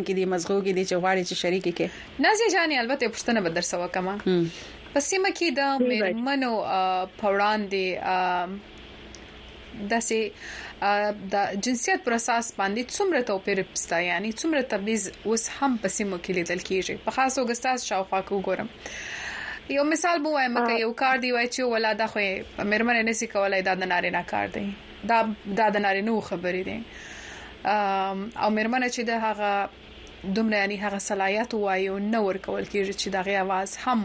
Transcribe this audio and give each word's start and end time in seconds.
کې 0.00 0.18
دی 0.18 0.26
مزغو 0.34 0.56
کې 0.64 0.74
دی 0.78 0.84
چې 0.90 1.02
غواړي 1.04 1.22
چې 1.30 1.34
شریک 1.42 1.64
کې 1.80 2.20
نازي 2.26 2.46
جانې 2.56 2.80
البته 2.84 3.12
پښتنه 3.18 3.44
به 3.46 3.50
درس 3.60 3.72
وکم 3.82 4.10
په 4.94 5.00
سیمه 5.08 5.30
کې 5.38 5.48
د 5.60 5.62
مېرمنو 5.92 6.52
په 7.20 7.26
وړاندې 7.34 7.86
د 9.92 9.94
سي 10.08 10.20
د 11.34 11.36
جنسیت 11.66 11.98
پر 12.08 12.14
اساس 12.16 12.46
باندې 12.58 12.82
څومره 12.96 13.20
توپیر 13.30 13.58
پستا 13.72 13.98
یعنی 14.06 14.28
څومره 14.42 14.60
تبعیض 14.74 15.04
اوس 15.14 15.44
هم 15.58 15.72
په 15.84 15.88
سیمه 15.96 16.16
کې 16.16 16.30
لیدل 16.38 16.60
کیږي 16.68 16.96
په 17.06 17.10
خاص 17.18 17.32
اوګستاس 17.42 17.78
شاوخوا 17.90 18.20
کې 18.28 18.34
وګورم 18.36 18.68
یو 19.76 19.84
مثال 19.94 20.16
بو 20.22 20.30
وایم 20.34 20.58
که 20.66 20.74
یو 20.82 20.92
کار 21.02 21.16
دی 21.24 21.30
وای 21.34 21.48
چې 21.48 21.60
ولاده 21.74 22.06
خو 22.14 22.18
مېرمن 22.20 22.96
نه 22.96 23.14
سې 23.18 23.26
کولای 23.36 23.60
دا 23.70 23.74
د 23.82 23.84
نارینه 23.94 24.22
کار 24.32 24.46
دی 24.56 24.64
دا 25.12 25.18
دا 25.60 25.68
د 25.76 25.78
نارینه 25.86 26.16
خبرې 26.30 26.62
دي 26.70 26.78
او 27.74 28.50
مېرمن 28.56 28.82
چې 28.88 29.02
د 29.12 29.22
هغه 29.26 29.52
دومره 30.34 30.56
یعنی 30.56 30.76
هغه 30.76 30.98
صلاحيت 30.98 31.50
وایو 31.54 31.98
نه 32.12 32.18
ورکول 32.26 32.64
کیږي 32.72 32.94
چې 33.00 33.06
دغه 33.16 33.32
आवाज 33.44 33.70
هم 33.84 34.00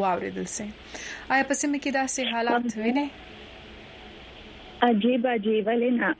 واوریدل 0.00 0.46
شي 0.56 0.66
آیا 1.32 1.42
په 1.48 1.54
سیمه 1.60 1.78
کې 1.82 1.90
داسې 2.00 2.20
حالات 2.32 2.64
وینئ 2.80 3.08
عجیب 4.86 5.26
عجیب 5.34 5.66
ولینا 5.68 6.10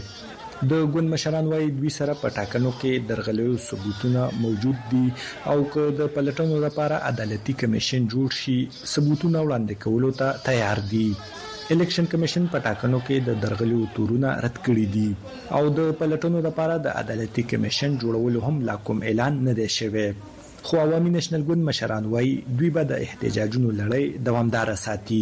د 0.73 0.93
ګوند 0.97 1.09
مشران 1.15 1.45
وايي 1.53 1.69
دوی 1.79 1.91
سره 1.99 2.13
په 2.21 2.29
ټاکنو 2.37 2.71
کې 2.83 3.07
درغلیو 3.09 3.57
ثبوتونه 3.67 4.27
موجود 4.43 4.79
دي 4.93 5.05
او 5.53 5.57
که 5.73 5.89
د 6.01 6.13
پلټنو 6.19 6.57
لپاره 6.67 6.99
عدالتي 7.11 7.53
کمیشن 7.63 8.07
جوړ 8.13 8.37
شي 8.43 8.55
ثبوتونه 8.93 9.43
وړاندې 9.47 9.81
کولو 9.87 10.11
ته 10.21 10.29
تیار 10.51 10.83
دي 10.95 11.07
الیکشن 11.77 12.11
کمیشن 12.15 12.47
په 12.55 12.65
ټاکنو 12.69 13.01
کې 13.09 13.27
د 13.31 13.41
درغلیو 13.47 13.81
تورونه 13.99 14.37
رد 14.47 14.63
کړي 14.71 14.87
دي 14.99 15.59
او 15.59 15.65
د 15.81 15.91
پلټنو 16.05 16.45
لپاره 16.49 16.79
د 16.87 16.95
عدالتي 17.03 17.47
کمیشن 17.55 17.99
جوړولو 18.05 18.49
هم 18.53 18.65
لا 18.71 18.79
کوم 18.91 19.05
اعلان 19.13 19.43
نه 19.51 19.57
دی 19.63 19.69
شوی 19.79 20.07
خو 20.67 20.77
عوامي 20.81 21.11
نېشنل 21.13 21.45
ګوند 21.47 21.65
مشران 21.69 22.05
وایي 22.11 22.35
دوی 22.59 22.69
به 22.75 22.87
د 22.91 23.01
احتجاجونو 23.05 23.71
لړۍ 23.79 24.05
دوامدار 24.27 24.71
ساتي 24.83 25.19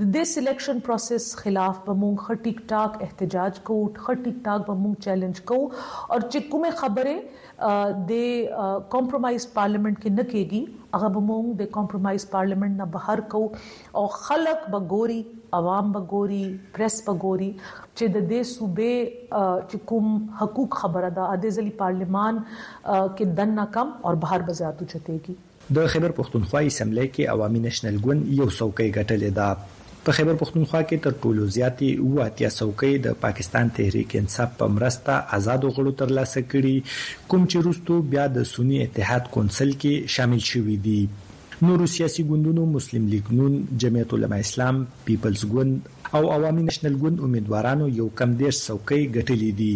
د 0.00 0.06
دې 0.14 0.22
سلیکشن 0.30 0.80
پروسس 0.88 1.26
خلاف 1.42 1.76
به 1.84 1.94
مونږ 2.00 2.26
خ 2.26 2.36
ټیک 2.46 2.62
ټاک 2.72 2.96
احتجاج 3.06 3.60
کوو 3.68 3.84
خ 4.06 4.16
ټیک 4.24 4.40
ټاک 4.48 4.64
به 4.70 4.76
مونږ 4.80 5.04
چیلنج 5.06 5.40
کوو 5.50 5.68
او 5.68 6.18
چې 6.24 6.50
کومه 6.54 6.72
خبره 6.80 7.78
د 8.08 8.80
کمپرمایز 8.96 9.46
پارلیمنت 9.60 10.00
کې 10.00 10.16
نه 10.18 10.26
کېږي 10.32 10.98
هغه 10.98 11.12
به 11.18 11.24
مونږ 11.28 11.54
د 11.62 11.70
کمپرمایز 11.78 12.26
پارلیمنت 12.34 12.80
نه 12.84 12.90
بهر 12.98 13.24
کوو 13.36 14.00
او 14.00 14.06
خلک 14.16 14.66
به 14.74 14.82
ګوري 14.96 15.20
عوام 15.58 15.90
بګوري 15.94 16.42
پریس 16.76 16.96
بګوري 17.08 17.50
چې 17.60 18.14
د 18.16 18.28
دې 18.32 18.40
صوبې 18.52 19.58
چې 19.70 19.80
کوم 19.90 20.10
حقوق 20.42 20.76
خبره 20.84 21.10
ده 21.18 21.38
د 21.44 21.56
ځلی 21.58 21.72
پارلمان 21.82 22.40
کې 22.54 23.36
دنه 23.42 23.66
کم 23.78 23.92
او 24.08 24.14
بهر 24.26 24.44
بزیاتو 24.50 24.88
چتهږي 24.92 25.76
د 25.80 25.92
خبر 25.94 26.14
پښتونخوا 26.22 26.62
اسمبلی 26.72 27.08
کې 27.14 27.32
عوامي 27.36 27.60
نېشنل 27.68 27.98
ګوند 28.06 28.36
یو 28.40 28.48
څوکۍ 28.58 28.94
ګټلې 28.98 29.30
ده 29.40 29.78
په 30.04 30.16
خبر 30.18 30.36
پښتونخوا 30.42 30.82
کې 30.88 31.04
تر 31.06 31.18
ټولو 31.24 31.48
زیاتی 31.56 31.88
واتیا 32.18 32.50
څوکۍ 32.58 32.94
د 33.06 33.18
پاکستان 33.24 33.72
تحریک 33.80 34.14
انصاف 34.20 34.54
په 34.62 34.76
مرسته 34.76 35.18
آزادو 35.40 35.72
غړو 35.78 35.98
ترلاسه 36.02 36.44
کړي 36.52 37.26
کوم 37.32 37.48
چې 37.48 37.66
روستو 37.68 37.98
بیا 38.14 38.28
د 38.38 38.46
سونی 38.52 38.78
اتحاد 38.86 39.32
کونسل 39.38 39.74
کې 39.82 40.16
شامل 40.18 40.46
شوې 40.52 40.78
دي 40.86 41.00
نورو 41.68 41.86
سیاسي 41.92 42.22
ګوندونو 42.28 42.64
مسلم 42.66 43.06
لیگ 43.12 43.26
نون 43.38 43.56
جمعیت 43.82 44.12
العلماء 44.14 44.38
اسلام 44.40 44.82
پیپلز 45.04 45.44
ګوند 45.52 45.80
او 46.16 46.22
عوامي 46.36 46.62
نېشنل 46.68 46.94
ګوند 47.02 47.18
امیدوارانو 47.24 47.88
یو 47.98 48.06
کم 48.20 48.30
ډیر 48.40 48.50
څوکۍ 48.66 49.00
ګټلې 49.16 49.50
دي 49.58 49.72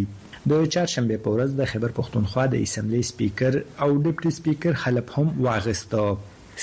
د 0.53 0.65
چهارشنبه 0.73 1.17
په 1.25 1.29
ورځ 1.35 1.53
د 1.59 1.69
خبر 1.73 1.93
پښتونخوا 1.99 2.45
د 2.55 2.63
اسمبلی 2.69 3.03
سپیکر 3.11 3.59
او 3.83 3.89
ډیپټي 4.05 4.31
سپیکر 4.39 4.73
حلف 4.85 5.13
هم 5.17 5.29
واغسته 5.49 6.07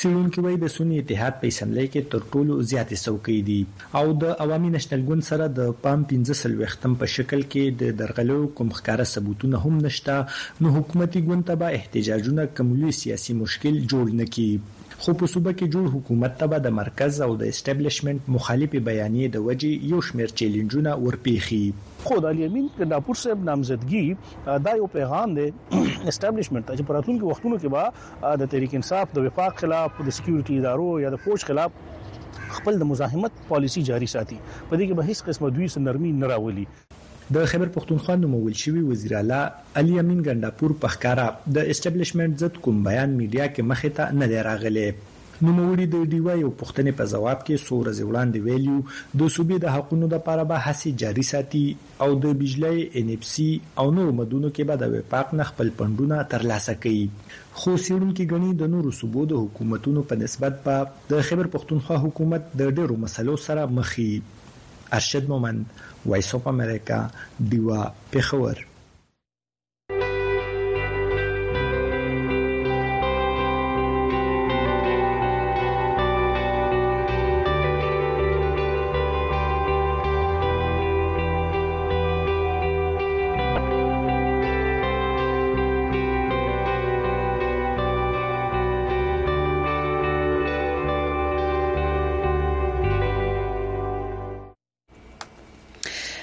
سیلونکو 0.02 0.42
وای 0.48 0.56
د 0.64 0.74
سونی 0.78 0.98
اتحاد 1.04 1.38
په 1.44 1.52
اسمبلی 1.54 1.86
کې 1.86 2.10
تر 2.16 2.26
ټولو 2.32 2.58
زیاتې 2.72 3.06
څوکۍ 3.06 3.38
دي 3.52 4.02
او 4.02 4.18
د 4.26 4.36
عوامي 4.48 4.70
نېشنل 4.76 5.06
ګوند 5.12 5.28
سره 5.30 5.48
د 5.62 5.72
پام 5.88 6.06
15 6.16 6.58
وختم 6.64 6.98
په 7.06 7.12
شکل 7.16 7.46
کې 7.48 7.80
د 7.86 7.96
درغلو 8.04 8.40
کوم 8.60 8.74
ښکارا 8.78 9.08
ثبوتونه 9.14 9.62
هم 9.70 9.82
نشته 9.88 10.18
نو 10.64 10.74
حکومتي 10.82 11.24
ګوند 11.32 11.48
ته 11.52 11.62
به 11.64 11.80
احتجاجونه 11.82 12.48
کمولي 12.60 12.96
سیاسي 13.06 13.38
مشکل 13.46 13.80
جوړ 13.86 14.22
نکړي 14.22 14.80
خو 15.04 15.12
په 15.20 15.26
صوبه 15.30 15.50
کې 15.58 15.66
جوړ 15.74 15.86
حکومت 15.92 16.34
ته 16.40 16.46
به 16.50 16.58
د 16.64 16.72
مرکز 16.74 17.16
او 17.24 17.26
د 17.38 17.46
اسټابلیشمنت 17.52 18.26
مخالفه 18.34 18.80
بیانیې 18.88 19.30
د 19.36 19.40
وجې 19.46 19.70
یو 19.92 20.02
شمیر 20.08 20.34
چیلنجونه 20.40 20.92
ورپیخي 21.04 21.58
خو 22.04 22.18
د 22.26 22.36
الیمین 22.36 22.68
کنداپور 22.76 23.18
صاحب 23.22 23.42
نامزدګي 23.48 24.60
دا 24.66 24.74
یو 24.82 24.86
پیغام 24.98 25.34
دی 25.38 25.48
اسټابلیشمنت 26.12 26.70
چې 26.74 26.88
پراتونکو 26.92 27.32
وختونو 27.32 27.58
کې 27.64 27.74
به 27.76 28.36
د 28.42 28.52
تحریک 28.54 28.78
انصاف 28.80 29.16
د 29.18 29.26
وفاق 29.28 29.58
خلاف 29.64 29.98
د 30.10 30.18
سکیورټي 30.20 30.60
ادارو 30.62 30.88
یا 31.06 31.12
د 31.16 31.22
فوج 31.24 31.48
خلاف 31.50 31.82
خپل 32.60 32.80
د 32.84 32.90
مزاحمت 32.92 33.44
پالیسی 33.50 33.84
جاری 33.92 34.12
ساتي 34.16 34.40
په 34.46 34.80
دې 34.80 34.84
کې 34.86 35.00
به 35.00 35.12
هیڅ 35.12 35.30
قسمه 35.32 35.54
دوی 35.58 35.72
سنرمي 35.78 36.14
نه 36.22 36.32
راولي 36.36 36.68
د 37.34 37.38
خبر 37.50 37.68
پښتونخوا 37.74 38.14
نومول 38.22 38.54
شوی 38.62 38.80
وزیر 38.86 39.12
اعلی 39.18 39.34
علي 39.80 39.92
امین 40.00 40.16
ګنداپور 40.26 40.72
په 40.80 40.94
ښکارا 40.94 41.26
د 41.56 41.68
اسټابلیشمنت 41.74 42.42
ضد 42.42 42.56
کوم 42.64 42.80
بیان 42.88 43.12
میډیا 43.20 43.46
کې 43.52 43.68
مخې 43.70 43.90
ته 43.98 44.16
نه 44.22 44.26
دی 44.32 44.40
راغلی 44.46 44.82
نوموړي 44.88 45.86
د 45.92 46.02
ډیوای 46.16 46.42
او 46.48 46.50
پښتنې 46.62 46.96
په 46.98 47.06
جواب 47.12 47.40
کې 47.46 47.62
سور 47.68 47.90
زوړان 48.00 48.34
دی 48.34 48.42
ویلیو 48.48 48.74
د 48.88 49.30
صوبې 49.36 49.62
د 49.64 49.72
حقونو 49.76 50.10
د 50.10 50.12
لپاره 50.18 50.44
به 50.50 50.64
هڅه 50.66 50.92
جاري 51.04 51.24
ساتي 51.30 51.62
او 52.06 52.10
د 52.26 52.36
بجلی 52.42 52.82
ان 53.02 53.14
اف 53.16 53.24
سي 53.30 53.48
او 53.84 53.86
نور 54.00 54.12
مدونو 54.18 54.50
کې 54.50 54.70
به 54.72 54.82
د 54.84 54.92
وفاق 54.96 55.32
نه 55.40 55.48
خپل 55.52 55.72
پندونه 55.80 56.20
ترلاسه 56.34 56.76
کړي 56.82 57.62
خو 57.62 57.78
سیړونکو 57.86 58.28
غني 58.34 58.52
د 58.64 58.72
نورو 58.76 58.92
صوبو 59.00 59.24
د 59.32 59.42
حکومتونو 59.46 60.04
په 60.12 60.22
نسبت 60.26 60.60
په 60.68 61.08
د 61.14 61.24
خبر 61.30 61.52
پښتونخوا 61.56 62.04
حکومت 62.06 62.46
د 62.52 62.62
ډېرو 62.62 63.02
مسلو 63.08 63.40
سره 63.48 63.66
مخ 63.80 63.98
ارشد 64.96 65.28
مومند 65.28 65.68
وایس 66.10 66.34
اف 66.34 66.46
امریکا 66.48 66.98
دیوا 67.50 67.82
پیښور 68.10 68.56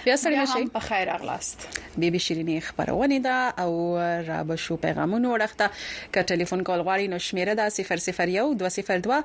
بیا 0.09 0.15
سره 0.17 0.45
شي 0.45 0.63
په 0.75 0.79
خیر 0.83 1.09
اغلاست 1.13 1.65
بیبي 2.03 2.19
شیرینی 2.27 2.61
خبرونه 2.67 3.19
ده 3.19 3.61
او 3.61 3.97
را 4.27 4.43
به 4.43 4.55
شو 4.55 4.77
پیغامونه 4.85 5.27
ورخته 5.29 5.69
ک 6.15 6.21
ټلیفون 6.31 6.63
کول 6.63 6.81
غواړي 6.83 7.07
نو 7.13 7.19
شمیره 7.19 7.55
ده 7.59 7.69
001 7.69 8.53
202 8.61 9.19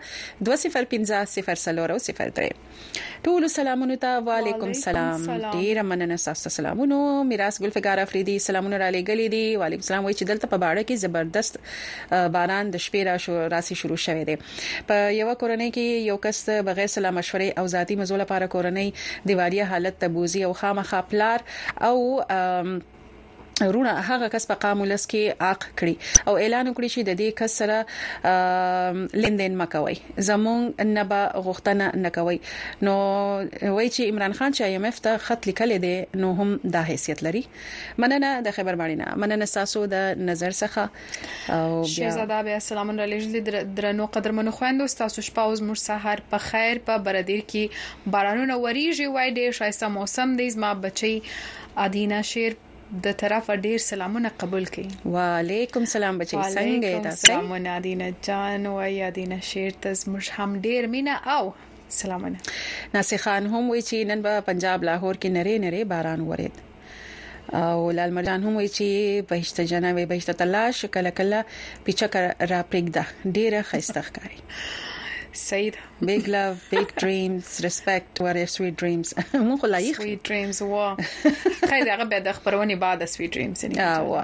205 0.48 2.04
03 2.18 2.50
ټول 3.28 3.46
سلامونه 3.46 3.96
ته 4.02 4.20
وعليكم 4.24 4.66
السلام 4.66 5.24
ډیر 5.52 5.82
مننه 5.92 6.16
تاسو 6.16 6.50
سلامونه 6.58 7.22
میراث 7.30 7.60
ګلفګار 7.62 8.02
افریدي 8.04 8.36
سلامونه 8.48 8.76
را 8.84 8.90
لګلې 8.90 9.30
دي 9.36 9.56
وعليكم 9.56 9.80
السلام 9.86 10.04
وای 10.04 10.14
چې 10.14 10.22
دلته 10.32 10.46
په 10.52 10.60
باړه 10.64 10.88
کې 10.90 11.04
زبردست 11.06 11.60
باران 12.36 12.74
د 12.76 12.84
شپې 12.86 13.08
را 13.10 13.16
شو 13.26 13.38
راسي 13.56 13.78
شروع 13.84 14.00
شوه 14.06 14.28
دی 14.32 14.36
په 14.44 15.08
یو 15.22 15.32
کورنۍ 15.32 15.72
کې 15.72 16.04
یو 16.12 16.20
کس 16.28 16.44
بغیر 16.70 16.92
سلام 16.98 17.18
مشورې 17.20 17.58
او 17.58 17.66
ذاتی 17.78 17.98
مزول 18.04 18.22
لپاره 18.26 18.52
کورنۍ 18.58 18.86
دیوالیه 19.32 19.72
حالت 19.74 20.00
تبوزي 20.06 20.44
او 20.50 20.54
خام 20.62 20.72
مخه 20.74 21.00
پلار 21.02 21.38
او 21.80 22.20
رونه 23.62 23.90
هغه 23.92 24.28
کس 24.34 24.46
په 24.50 24.54
قامولس 24.62 25.06
کې 25.10 25.34
عاق 25.46 25.66
کړي 25.78 25.94
او 26.28 26.36
اعلان 26.36 26.68
وکړي 26.70 26.88
چې 26.94 27.06
د 27.08 27.18
دې 27.20 27.36
کس 27.38 27.56
سره 27.60 29.04
لندن 29.24 29.56
مکوي 29.62 29.98
زمون 30.28 30.88
نبا 30.96 31.20
غوښتنه 31.46 31.90
نکوي 32.06 32.40
نو 32.88 32.94
وایي 33.02 33.90
چې 33.90 34.08
عمران 34.14 34.32
خان 34.40 34.56
چې 34.56 34.62
ایم 34.64 34.88
اف 34.90 35.00
ته 35.06 35.18
خط 35.28 35.46
لیکل 35.50 35.76
دي 35.86 35.94
نو 36.24 36.32
هم 36.40 36.56
دا 36.78 36.82
حیثیت 36.90 37.22
لري 37.28 37.44
مننه 37.98 38.32
د 38.48 38.56
خبر 38.58 38.80
باندې 38.82 39.02
نه 39.04 39.24
مننه 39.24 39.44
تاسو 39.58 39.84
د 39.94 40.24
نظر 40.32 40.56
څخه 40.62 41.54
او 41.58 41.78
بیا 41.78 41.94
شهزاده 41.94 42.42
بیا 42.50 42.58
سلام 42.70 42.94
علیکم 43.08 43.72
درنو 43.80 44.06
قدرمنو 44.18 44.50
خويندو 44.60 44.86
تاسو 45.04 45.22
شپاوز 45.30 45.62
مر 45.70 45.74
سحر 45.88 46.26
په 46.34 46.48
خیر 46.50 46.82
په 46.90 47.02
بردیر 47.08 47.44
کې 47.54 48.12
بارانونه 48.16 48.60
وریږي 48.60 49.18
وای 49.18 49.34
ډیر 49.40 49.50
شایسته 49.62 49.88
موسم 50.00 50.36
دی 50.42 50.50
زما 50.58 50.74
بچي 50.88 51.18
ادینا 51.82 52.18
شیر 52.26 52.52
د 53.04 53.12
طرفه 53.20 53.54
ډیر 53.66 53.78
سلامونه 53.90 54.28
قبول 54.40 54.64
کړي 54.74 54.92
وعليكم 55.14 55.82
سلام 55.94 56.14
بچي 56.20 56.36
څنګه 56.56 56.90
تاسو 57.06 57.22
سلامونه 57.26 57.72
دینه 57.86 58.08
جان 58.28 58.62
او 58.72 58.74
یا 59.00 59.08
دینه 59.20 59.38
شیر 59.52 59.72
تز 59.86 59.98
مش 60.14 60.26
هم 60.36 60.50
ډیر 60.68 60.82
مینا 60.96 61.16
او 61.36 61.40
سلامونه 62.00 62.38
ناصر 62.98 63.18
خان 63.24 63.44
هم 63.56 63.64
وی 63.72 63.80
چې 63.88 63.96
نن 64.12 64.18
په 64.28 64.32
پنجاب 64.52 64.78
لاهور 64.90 65.14
کې 65.22 65.28
نری 65.38 65.56
نری 65.66 65.82
باران 65.96 66.20
ورید 66.30 66.54
او 67.64 67.90
لال 67.98 68.10
مرجان 68.18 68.40
هم 68.48 68.54
وی 68.62 68.68
چې 68.78 68.88
بهشت 69.34 69.56
جنا 69.74 69.90
وی 70.00 70.04
بهشت 70.16 70.30
تلاش 70.46 70.86
کله 70.98 71.10
کله 71.22 71.38
پیچه 71.84 72.08
را 72.50 72.60
پرېږده 72.70 73.04
ډیره 73.36 73.62
خسته 73.74 74.00
ښکاری 74.10 74.38
سعید 75.34 75.74
بیگ 76.02 76.28
لو 76.30 76.52
بیگ 76.70 76.88
دریمز 77.00 77.58
ریسپکت 77.62 78.20
ور 78.20 78.36
یور 78.36 78.46
سویت 78.46 78.76
دریمز 78.80 79.12
مو 79.34 79.56
خو 79.56 79.66
لایق 79.66 79.96
سویت 79.96 80.22
دریمز 80.28 80.62
وا 80.62 80.94
خیر 81.68 81.90
هغه 81.90 82.04
به 82.04 82.20
د 82.20 82.32
خبرونه 82.32 82.76
بعد 82.76 83.04
سویت 83.04 83.30
دریمز 83.34 83.64
نه 83.64 83.82
اه 83.82 83.98
وا 84.08 84.22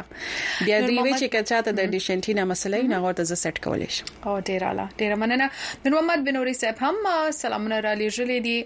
بیا 0.66 0.78
دې 0.86 1.02
وی 1.04 1.12
چې 1.20 1.26
کچاته 1.34 1.70
د 1.78 1.80
ډیشنټینا 1.94 2.42
مسلې 2.52 2.80
نه 2.94 3.00
غوړ 3.02 3.14
ته 3.20 3.24
ز 3.30 3.42
سیټ 3.44 3.56
کولې 3.64 3.88
شم 3.96 4.06
او 4.28 4.34
ډیر 4.50 4.60
اعلی 4.70 4.86
ډیر 5.02 5.14
مننه 5.22 5.50
د 5.84 5.98
محمد 5.98 6.24
بن 6.28 6.36
اوري 6.42 6.54
صاحب 6.62 6.76
هم 6.88 6.96
سلامونه 7.42 7.80
را 7.88 7.92
لېږلې 8.02 8.38
دي 8.48 8.58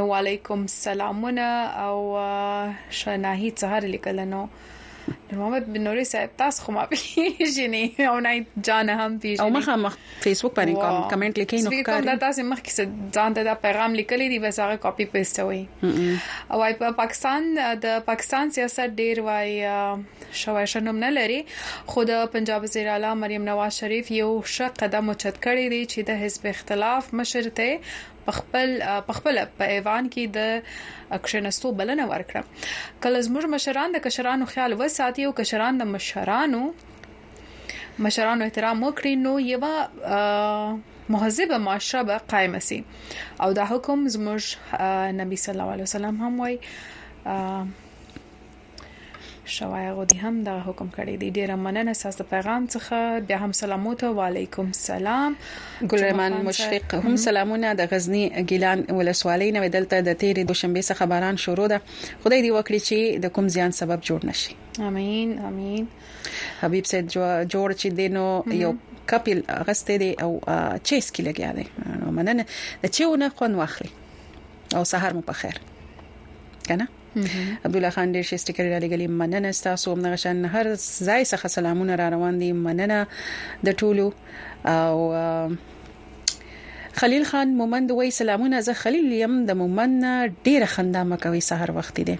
نو 0.00 0.04
علیکم 0.22 0.60
سلامونه 0.84 1.48
او 1.88 1.94
شناهي 3.02 3.50
سهار 3.62 3.82
لیکلنو 3.96 4.42
Normaalment 5.30 5.66
benodig 5.74 6.06
sy 6.08 6.22
tas 6.38 6.58
kom 6.62 6.76
op. 6.80 6.92
Jy 6.96 7.66
nie, 7.70 7.84
ou 8.10 8.18
nee, 8.22 8.44
John 8.56 8.90
هم 8.90 9.18
پیژنې 9.18 9.40
او 9.44 9.50
مخه 9.56 9.76
مخ 9.82 9.96
فیسبوک 10.24 10.54
باندې 10.58 10.74
کوم 10.74 11.08
کمنټ 11.12 11.42
لیکي 11.42 11.60
نو 11.66 11.82
کار 11.88 12.06
دا 12.08 12.14
تاسو 12.24 12.44
مخکې 12.50 12.70
څه 12.78 13.12
ځان 13.18 13.36
ته 13.38 13.44
دا 13.48 13.54
پیغام 13.66 13.94
لیکلی 14.00 14.28
دی 14.32 14.38
بس 14.46 14.58
هغه 14.62 14.76
کاپی 14.86 15.06
پیسټ 15.12 15.46
وای 15.50 16.16
او 16.48 16.80
په 16.82 16.96
پاکستان 17.02 17.46
د 17.86 17.96
پاکستان 18.10 18.52
سیاست 18.58 18.96
ډیر 19.04 19.22
وای 19.28 19.54
شوای 20.42 20.66
شنوم 20.74 20.98
نه 21.04 21.10
لري 21.18 21.38
خو 21.94 22.06
د 22.12 22.26
پنجاب 22.36 22.68
وزیر 22.68 22.88
اعلی 22.96 23.14
مریم 23.24 23.48
نواز 23.52 23.78
شریف 23.84 24.10
یو 24.18 24.34
ښه 24.50 24.84
قدم 24.84 25.14
اوچت 25.14 25.40
کړی 25.48 25.72
دی 25.74 25.82
چې 25.88 26.12
د 26.12 26.22
حزب 26.24 26.46
اختلاف 26.54 27.14
مشر 27.22 27.50
ته 27.62 27.72
پخپل 28.26 28.70
پخپل 29.08 29.38
په 29.60 29.68
ایوان 29.76 30.08
کې 30.14 30.24
د 30.38 31.14
اکشنستو 31.18 31.70
بلنه 31.82 32.06
ورکړه 32.12 32.98
کله 33.06 33.22
زموږ 33.28 33.50
مشران 33.54 33.94
د 33.96 34.02
کشرانو 34.08 34.48
خیال 34.54 34.76
وساتي 34.82 35.28
او 35.28 35.32
کشران 35.40 35.80
د 35.82 35.88
مشرانو 35.94 36.62
مشرانو 38.08 38.46
احترام 38.48 38.84
وکړي 38.88 39.22
نو 39.26 39.36
یو 39.46 39.62
مهذبه 41.14 41.58
معاشره 41.66 42.02
به 42.10 42.28
قائم 42.34 42.58
سي 42.68 42.80
او 43.46 43.52
دا 43.60 43.68
حکم 43.72 44.06
زموږ 44.18 45.16
نبی 45.24 45.42
صلی 45.44 45.58
الله 45.58 45.76
علیه 45.76 45.90
وسلم 45.90 46.20
هم 46.24 46.40
وای 46.44 46.58
شواعرو 49.46 50.04
دي 50.04 50.18
هم 50.22 50.42
دغه 50.44 50.58
حکم 50.66 50.88
کړی 50.96 51.14
دی 51.22 51.28
ډیره 51.36 51.56
مننه 51.64 51.92
ساس 52.02 52.14
د 52.20 52.28
پیغام 52.32 52.62
څخه 52.74 52.98
بیا 53.28 53.36
هم 53.42 53.52
سلامونه 53.58 54.10
وعليكم 54.16 54.66
السلام 54.76 55.36
ګلرمان 55.92 56.32
مشفق 56.48 56.94
هم 56.96 57.16
سلامونه 57.24 57.72
د 57.80 57.92
غزنی 57.92 58.24
ګیلان 58.52 58.78
ولسوالۍ 58.98 59.48
نو 59.56 59.62
دلته 59.76 60.00
د 60.08 60.18
تیرې 60.22 60.44
دوشنبه 60.50 60.82
څخه 60.90 61.04
باران 61.12 61.36
شروع 61.44 61.66
ده 61.74 61.80
خدای 62.24 62.40
دې 62.46 62.50
وکړي 62.56 62.80
چې 62.88 63.22
د 63.26 63.34
کوم 63.38 63.48
زیان 63.58 63.76
سبب 63.78 64.02
جوړ 64.10 64.30
نشي 64.32 64.56
امين 64.90 65.38
امين 65.52 65.86
حبيب 66.64 66.90
سيد 66.94 67.10
جوړ 67.16 67.68
چې 67.78 67.96
دینو 68.02 68.26
یو 68.64 68.74
کپل 69.14 69.44
غسته 69.70 69.96
دي 70.04 70.10
او 70.26 70.30
چیس 70.90 71.14
کې 71.14 71.26
لګیا 71.30 71.56
دي 71.58 71.66
نو 72.02 72.18
مننه 72.20 72.46
چې 72.50 73.16
ونه 73.16 73.28
خون 73.40 73.54
واخلي 73.62 73.94
او 74.76 74.84
سهار 74.94 75.14
مو 75.20 75.24
په 75.32 75.42
خیر 75.44 75.60
کنه 76.68 76.94
عبد 77.64 77.76
الله 77.76 77.90
خان 77.90 78.12
ډیر 78.12 78.22
شي 78.30 78.36
سټیکر 78.42 78.64
را 78.70 78.78
لګلی 78.84 79.06
مننه 79.18 79.52
تاسو 79.66 79.92
هم 79.94 80.06
نشن 80.14 80.42
هر 80.54 80.66
ځای 80.76 81.24
څخه 81.24 81.48
سلامونه 81.54 81.96
را 82.02 82.08
روان 82.14 82.38
دي 82.42 82.50
مننه 82.58 82.98
د 83.64 83.68
ټولو 83.80 84.12
او 84.68 84.96
خلیل 87.02 87.24
خان 87.32 87.48
مومند 87.62 87.90
وای 88.00 88.10
سلامونه 88.18 88.60
زه 88.68 88.72
خلیل 88.82 89.12
یم 89.20 89.38
د 89.52 89.60
مومن 89.62 89.98
ډیره 90.44 90.66
خندا 90.74 91.04
مکوي 91.14 91.40
سحر 91.48 91.72
وخت 91.80 92.00
دی 92.10 92.16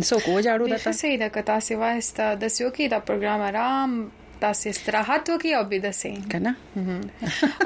څوک 0.00 0.22
وځاړو 0.34 0.66
دته 0.72 0.92
څه 1.00 1.16
دا 1.26 1.32
کتا 1.38 1.60
سیوا 1.70 1.90
است 2.04 2.20
د 2.24 2.48
سيو 2.48 2.70
کې 2.70 2.90
دا 2.96 3.04
پروګرام 3.10 3.48
آرام 3.52 4.02
تاسو 4.42 4.68
استراحت 4.70 5.30
وکي 5.32 5.54
او 5.60 5.62
بده 5.70 5.90
سي 6.00 6.10
کنه 6.32 6.54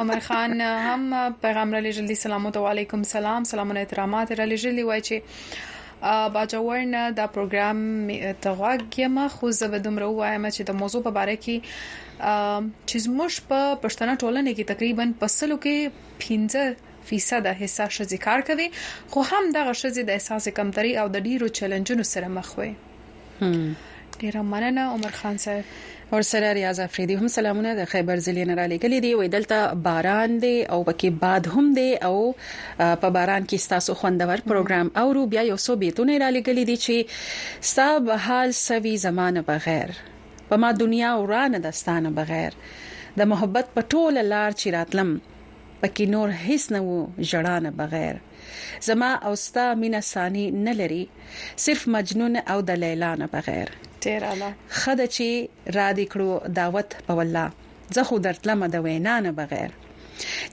عمر 0.05 0.21
خان 0.29 0.61
هم 0.61 1.33
پیغام 1.43 1.73
را 1.73 1.93
لېږلي 1.93 2.13
سلام 2.23 2.65
علیکم 2.71 3.03
سلام 3.11 3.45
سلامونه 3.53 3.81
احترامات 3.85 4.33
را 4.33 4.49
لېږلي 4.57 4.85
وای 4.89 5.01
چې 5.11 5.15
باجوړ 6.35 6.79
نه 6.95 7.03
دا 7.19 7.27
پروګرام 7.35 7.81
ته 8.47 8.55
غواګم 8.61 9.19
خو 9.35 9.51
زه 9.59 9.67
به 9.75 9.79
دومره 9.87 10.09
وایم 10.19 10.45
چې 10.55 10.63
د 10.71 10.79
موضوع 10.81 11.03
په 11.07 11.13
اړه 11.23 11.37
کې 11.45 11.57
چې 12.89 12.97
زموږ 13.07 13.33
په 13.53 13.61
پښتنه 13.85 14.15
ټولنه 14.23 14.51
کې 14.57 14.65
تقریبا 14.73 15.07
پسلو 15.23 15.57
کې 15.67 16.19
15 16.25 16.91
فیصد 17.11 17.45
حصہ 17.63 17.87
شذې 17.97 18.19
کار 18.27 18.41
کوي 18.51 18.69
خو 19.15 19.21
هم 19.31 19.45
دغه 19.59 19.73
شذې 19.83 20.03
د 20.11 20.19
احساس 20.19 20.49
کمتري 20.61 20.93
او 21.05 21.09
د 21.17 21.27
ډیرو 21.31 21.49
چیلنجونو 21.61 22.05
سره 22.13 22.35
مخ 22.39 22.51
وي 22.63 22.71
ډیر 24.21 24.43
مننه 24.51 24.83
عمر 24.95 25.17
خان 25.23 25.39
صاحب 25.47 25.65
ورسره 26.13 26.53
ریاض 26.53 26.81
افریدي 26.81 27.15
هم 27.21 27.29
سلامونه 27.37 27.71
د 27.77 27.81
خیبر 27.93 28.17
ځلې 28.27 28.45
نه 28.49 28.55
را 28.61 28.65
لګلې 28.73 28.99
دي 29.05 29.13
وې 29.19 29.27
دلته 29.37 29.59
باران 29.87 30.31
دی 30.45 30.57
او 30.75 30.79
پکې 30.89 31.09
باد 31.23 31.43
هم 31.55 31.67
دی 31.79 31.91
او 32.09 32.17
په 33.03 33.09
باران 33.19 33.43
کې 33.49 33.59
تاسو 33.73 33.93
خوندور 34.01 34.39
پروګرام 34.51 34.87
او 35.03 35.07
رو 35.19 35.23
بیا 35.35 35.43
یو 35.51 35.57
څو 35.67 35.73
بیتونه 35.83 36.15
را 36.25 36.29
لګلې 36.37 36.65
دي 36.71 36.77
چې 36.85 36.97
سب 37.77 38.03
حال 38.27 38.51
سوي 38.69 38.93
زمانه 39.07 39.43
بغیر 39.51 39.91
په 40.51 40.55
ما 40.65 40.71
دنیا 40.83 41.11
ورانه 41.23 41.59
دستانه 41.69 42.11
بغیر 42.19 42.53
د 43.23 43.31
محبت 43.35 43.67
په 43.79 43.89
ټوله 43.95 44.23
لار 44.35 44.51
چې 44.61 44.67
راتلم 44.79 45.11
پکې 45.83 46.05
نور 46.17 46.29
هیڅ 46.45 46.63
نه 46.79 46.83
وو 46.91 46.99
جړانه 47.31 47.71
بغیر 47.81 48.15
زما 48.81 49.13
او 49.15 49.35
ستا 49.35 49.75
مینا 49.75 50.01
ساني 50.01 50.51
نه 50.51 50.73
لري 50.73 51.09
صرف 51.57 51.89
مجنون 51.89 52.37
او 52.37 52.61
د 52.61 52.71
لیلا 52.71 53.15
نه 53.15 53.27
بغیر 53.27 53.69
ډیر 54.05 54.25
اعلی 54.25 54.53
خدای 54.83 55.09
چې 55.17 55.29
را 55.77 55.89
دي 55.97 56.05
کړو 56.15 56.31
دعوت 56.59 56.91
په 57.07 57.13
والله 57.19 57.51
زه 57.95 58.03
خو 58.09 58.19
درتلم 58.19 58.65
د 58.67 58.77
وینا 58.85 59.21
نه 59.27 59.33
بغیر 59.33 59.69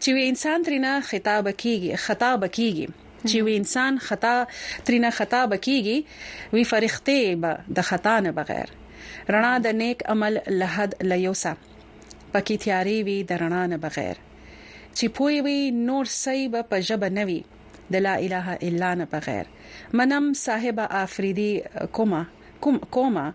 چې 0.02 0.10
وی 0.16 0.28
انسان 0.30 0.64
ترنه 0.64 1.02
خطاب 1.02 1.46
کیږي 1.62 1.96
خطاب 2.06 2.42
کیږي 2.58 2.88
چې 3.30 3.36
وی 3.48 3.56
انسان 3.62 4.00
خطا 4.10 4.48
ترنه 4.86 5.10
خطا 5.10 5.42
بکیږي 5.52 5.98
وی 6.54 6.64
فرښتې 6.72 7.20
به 7.42 7.54
د 7.80 7.90
خطا 7.92 8.20
نه 8.26 8.32
بغیر 8.32 8.70
رڼا 9.36 9.56
د 9.66 9.76
نیک 9.82 10.00
عمل 10.16 10.36
لحد 10.60 10.92
لیوسا 11.12 11.54
پکې 12.34 12.54
تیاری 12.66 13.04
وی 13.04 13.18
د 13.30 13.42
رڼا 13.44 13.64
نه 13.74 13.78
بغیر 13.86 14.16
چې 14.98 15.06
پوي 15.20 15.42
وی 15.48 15.72
نور 15.88 16.06
سیب 16.14 16.56
په 16.70 16.78
جبه 16.90 17.10
نوي 17.18 17.42
د 17.94 18.06
لا 18.06 18.14
اله 18.26 18.50
الا 18.70 18.92
نه 19.02 19.06
بغیر 19.14 19.46
منم 20.02 20.26
صاحب 20.46 20.80
افریدي 21.04 21.52
کوما 22.00 22.24
کوم 22.66 22.78
کوما 22.98 23.28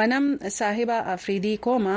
منم 0.00 0.24
صاحب 0.60 0.90
افریدي 1.16 1.56
کوما 1.68 1.96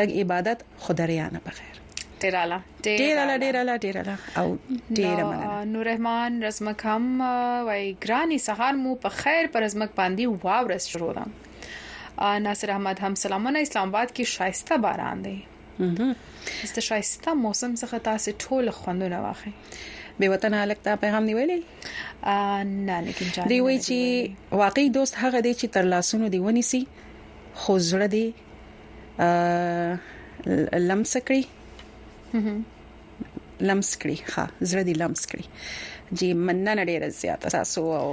لګ 0.00 0.08
عبادت 0.24 0.64
خدریانه 0.86 1.40
بغیر 1.50 1.76
ډیراله 2.22 2.56
ډیراله 2.86 3.36
ډیراله 3.44 3.76
ډیراله 3.84 4.16
او 4.40 4.48
ډیره 4.72 5.28
مننه 5.28 5.60
نور 5.74 5.88
رحمان 5.90 6.42
رزمک 6.46 6.84
هم 6.94 7.30
وای 7.68 7.86
ګرانی 8.08 8.38
سهار 8.48 8.74
مو 8.82 8.96
په 9.04 9.16
خیر 9.22 9.48
پر 9.54 9.64
رزمک 9.66 9.94
باندې 10.00 10.44
واورس 10.48 10.88
شروع 10.96 11.12
ده 11.20 12.34
ناصر 12.48 12.74
احمد 12.76 12.98
هم 13.06 13.14
سلامونه 13.22 13.62
اسلام 13.68 13.94
آباد 13.94 14.12
کې 14.12 14.36
شایسته 14.40 14.84
باران 14.86 15.22
دی 15.22 15.38
است 16.64 16.80
شایسته 16.80 17.34
موسم 17.44 17.76
څخه 17.76 18.04
تاسو 18.10 18.32
ټول 18.46 18.70
خوندونه 18.80 19.20
واخی 19.28 19.52
به 20.20 20.28
وطن 20.28 20.54
الک 20.54 20.76
ته 20.86 20.96
پیغام 21.04 21.24
نیولې 21.30 21.58
نه 22.88 22.96
لیکن 23.06 23.26
جان 23.34 23.44
دی 23.52 23.58
وی 23.66 23.76
چې 23.86 23.96
واقعي 24.62 24.88
دوست 24.96 25.14
هغه 25.22 25.38
دی 25.46 25.52
چې 25.60 25.66
تر 25.76 25.84
لاسونو 25.92 26.26
دی 26.34 26.40
ونیسي 26.46 26.82
خو 27.62 27.72
زړه 27.92 28.08
دی 28.16 28.26
لمس 30.90 31.12
کړی 31.30 31.42
لمس 33.68 33.90
کړی 34.02 34.18
ها 34.32 34.44
زړه 34.70 34.82
دی 34.90 34.94
لمس 35.04 35.22
کړی 35.30 35.44
جی 36.20 36.28
مننه 36.46 36.82
ډیره 36.90 37.06
زیاته 37.24 37.46
تاسو 37.58 37.82
او 38.04 38.08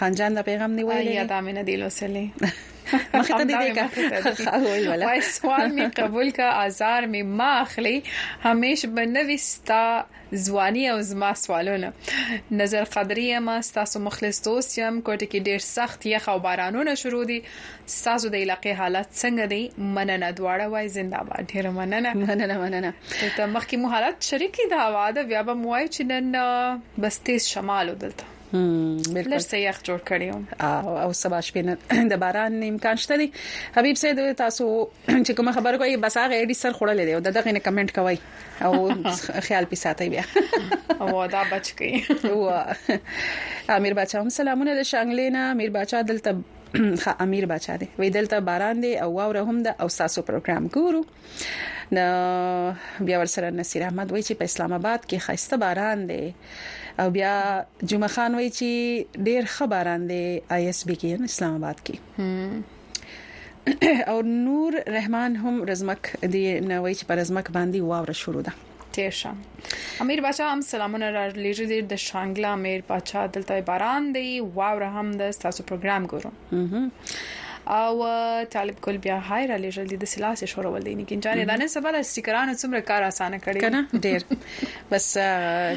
خانجان 0.00 0.30
دا 0.40 0.46
پیغام 0.52 0.70
نیولې 0.82 1.10
یا 1.18 1.24
دا 1.34 1.38
مینه 1.50 1.62
دی 1.72 1.76
لوسلې 1.84 2.24
مخه 3.14 3.34
ته 3.38 3.46
دې 3.50 3.76
کا 3.78 4.32
خاول 4.44 4.88
ولا 4.88 5.06
وای 5.06 5.20
سوال 5.36 5.68
می 5.76 5.86
قبول 6.00 6.30
کا 6.40 6.48
آزار 6.64 7.06
می 7.14 7.22
ما 7.38 7.50
اخلي 7.60 7.94
همیش 8.42 8.86
بنوستا 8.98 10.04
زوانی 10.32 10.88
او 10.88 11.00
زما 11.08 11.34
سوالونه 11.34 11.92
نظر 12.50 12.84
قدری 12.96 13.38
ما 13.48 13.60
تاسو 13.74 13.98
مخلص 14.08 14.42
دوست 14.48 14.78
یم 14.78 14.98
کوټه 15.04 15.28
کې 15.32 15.40
ډیر 15.50 15.58
سخت 15.68 16.06
یخ 16.12 16.28
او 16.34 16.38
بارانونه 16.48 16.94
شروع 17.04 17.22
دي 17.32 17.40
تاسو 18.04 18.28
د 18.28 18.36
علاقې 18.44 18.78
حالت 18.82 19.08
څنګه 19.22 19.46
دي 19.54 19.88
مننه 19.96 20.30
دواړه 20.32 20.64
وای 20.76 20.88
زنده‌باد 20.98 21.50
ډیر 21.56 21.70
مننه 21.80 22.12
مننه 22.26 22.58
مننه 22.66 22.92
ته 23.36 23.46
مخکې 23.46 23.74
مو 23.84 23.88
حالت 23.96 24.24
شریکي 24.34 24.62
دا 24.76 24.84
واده 24.86 25.22
بیا 25.34 25.42
به 25.50 25.54
موای 25.64 25.88
چې 25.88 26.00
نن 26.14 27.02
بس 27.06 27.18
تیز 27.28 27.48
شمال 27.56 27.90
ودلته 27.96 28.33
بالکل 28.54 29.30
لږ 29.34 29.42
سیاح 29.52 29.78
جوړ 29.86 30.00
کړیو 30.08 30.34
او 31.04 31.12
سبا 31.20 31.38
شپې 31.46 31.88
د 32.12 32.18
باران 32.24 32.58
امکان 32.66 33.00
شته 33.04 33.18
دی 33.22 33.26
حبيب 33.78 33.98
سید 34.02 34.20
تاسو 34.40 34.68
چې 35.26 35.36
کوم 35.40 35.50
خبر 35.56 35.78
کوي 35.82 35.96
بس 36.04 36.16
هغه 36.22 36.40
ډی 36.50 36.56
سر 36.60 36.76
خړلې 36.78 37.10
دی 37.10 37.16
او 37.18 37.22
دغه 37.28 37.56
نه 37.56 37.64
کمنټ 37.68 37.98
کوي 38.00 38.20
او 38.66 38.74
خیال 39.48 39.68
پی 39.72 39.78
ساتي 39.84 40.08
بیا 40.14 40.26
او 40.98 41.26
دا 41.36 41.42
بچ 41.54 41.72
کی 41.80 41.92
او 42.32 42.36
امیر 43.78 43.98
بچا 44.00 44.26
هم 44.26 44.36
سلامونه 44.36 44.78
د 44.82 44.88
شانګلینا 44.92 45.48
امیر 45.56 45.74
بچا 45.78 46.04
دلته 46.12 46.88
خا 47.06 47.16
امیر 47.26 47.48
بچا 47.54 47.80
دی 47.82 47.88
وې 47.90 48.18
دلته 48.18 48.46
باران 48.50 48.86
دی 48.86 48.94
او 49.08 49.10
واوره 49.18 49.44
هم 49.50 49.62
د 49.70 49.84
او 49.86 49.90
ساسو 49.96 50.26
پروګرام 50.30 50.70
ګورو 50.78 51.98
نو 51.98 52.06
بیا 53.10 53.20
ورسره 53.24 53.52
نصیر 53.60 53.84
احمد 53.90 54.08
وای 54.12 54.24
چې 54.24 54.40
په 54.42 54.52
اسلام 54.52 54.78
آباد 54.80 55.06
کې 55.10 55.28
خسته 55.28 55.62
باران 55.66 56.08
دی 56.12 56.22
او 56.98 57.10
بیا 57.10 57.66
جمعه 57.90 58.08
خان 58.08 58.34
وای 58.34 58.50
چې 58.58 58.68
ډیر 59.28 59.42
خبران 59.56 60.00
دي 60.10 60.24
آی 60.56 60.62
اس 60.70 60.80
بي 60.90 60.96
کې 61.00 61.10
اسلام 61.32 61.54
آباد 61.58 61.78
کې 61.88 61.96
او 64.12 64.18
نور 64.44 64.72
رحمان 64.98 65.32
هم 65.46 65.54
رزمک 65.72 66.02
دی 66.32 66.44
نوې 66.72 66.92
چې 66.98 67.04
پر 67.10 67.16
رزمک 67.22 67.46
باندې 67.56 67.78
واور 67.92 68.10
شروع 68.22 68.42
ده 68.50 68.54
تیر 68.98 69.12
شه 69.22 69.30
امیر 70.06 70.20
بچا 70.28 70.44
هم 70.52 70.60
سلامونه 70.68 71.06
را 71.18 71.24
لیږي 71.30 71.66
دي 71.72 71.78
د 71.94 71.96
شانګلا 72.08 72.50
امیر 72.62 72.80
بچا 72.88 73.20
دلته 73.38 73.52
باران 73.72 74.02
دی 74.18 74.28
واور 74.58 74.82
هم 74.98 75.08
د 75.22 75.24
تاسو 75.46 75.60
پروګرام 75.70 76.02
ګورم 76.12 76.34
او 77.66 78.02
طالب 78.44 78.80
کول 78.80 78.96
بیا 78.96 79.20
هاي 79.20 79.46
را 79.46 79.56
لېږل 79.56 79.88
دي 79.88 79.96
د 79.96 80.04
سلاس 80.04 80.44
شورول 80.44 80.80
دي 80.84 80.94
نګین 80.94 81.20
جاري 81.20 81.44
دا 81.44 81.54
نن 81.56 81.68
سبا 81.74 81.90
د 81.94 81.98
سټیکرانو 82.10 82.52
څومره 82.60 82.80
کار 82.90 83.02
اسانه 83.10 83.38
کړی 83.44 83.60
کنه 83.64 83.80
ډېر 84.04 84.20
بس 84.90 85.06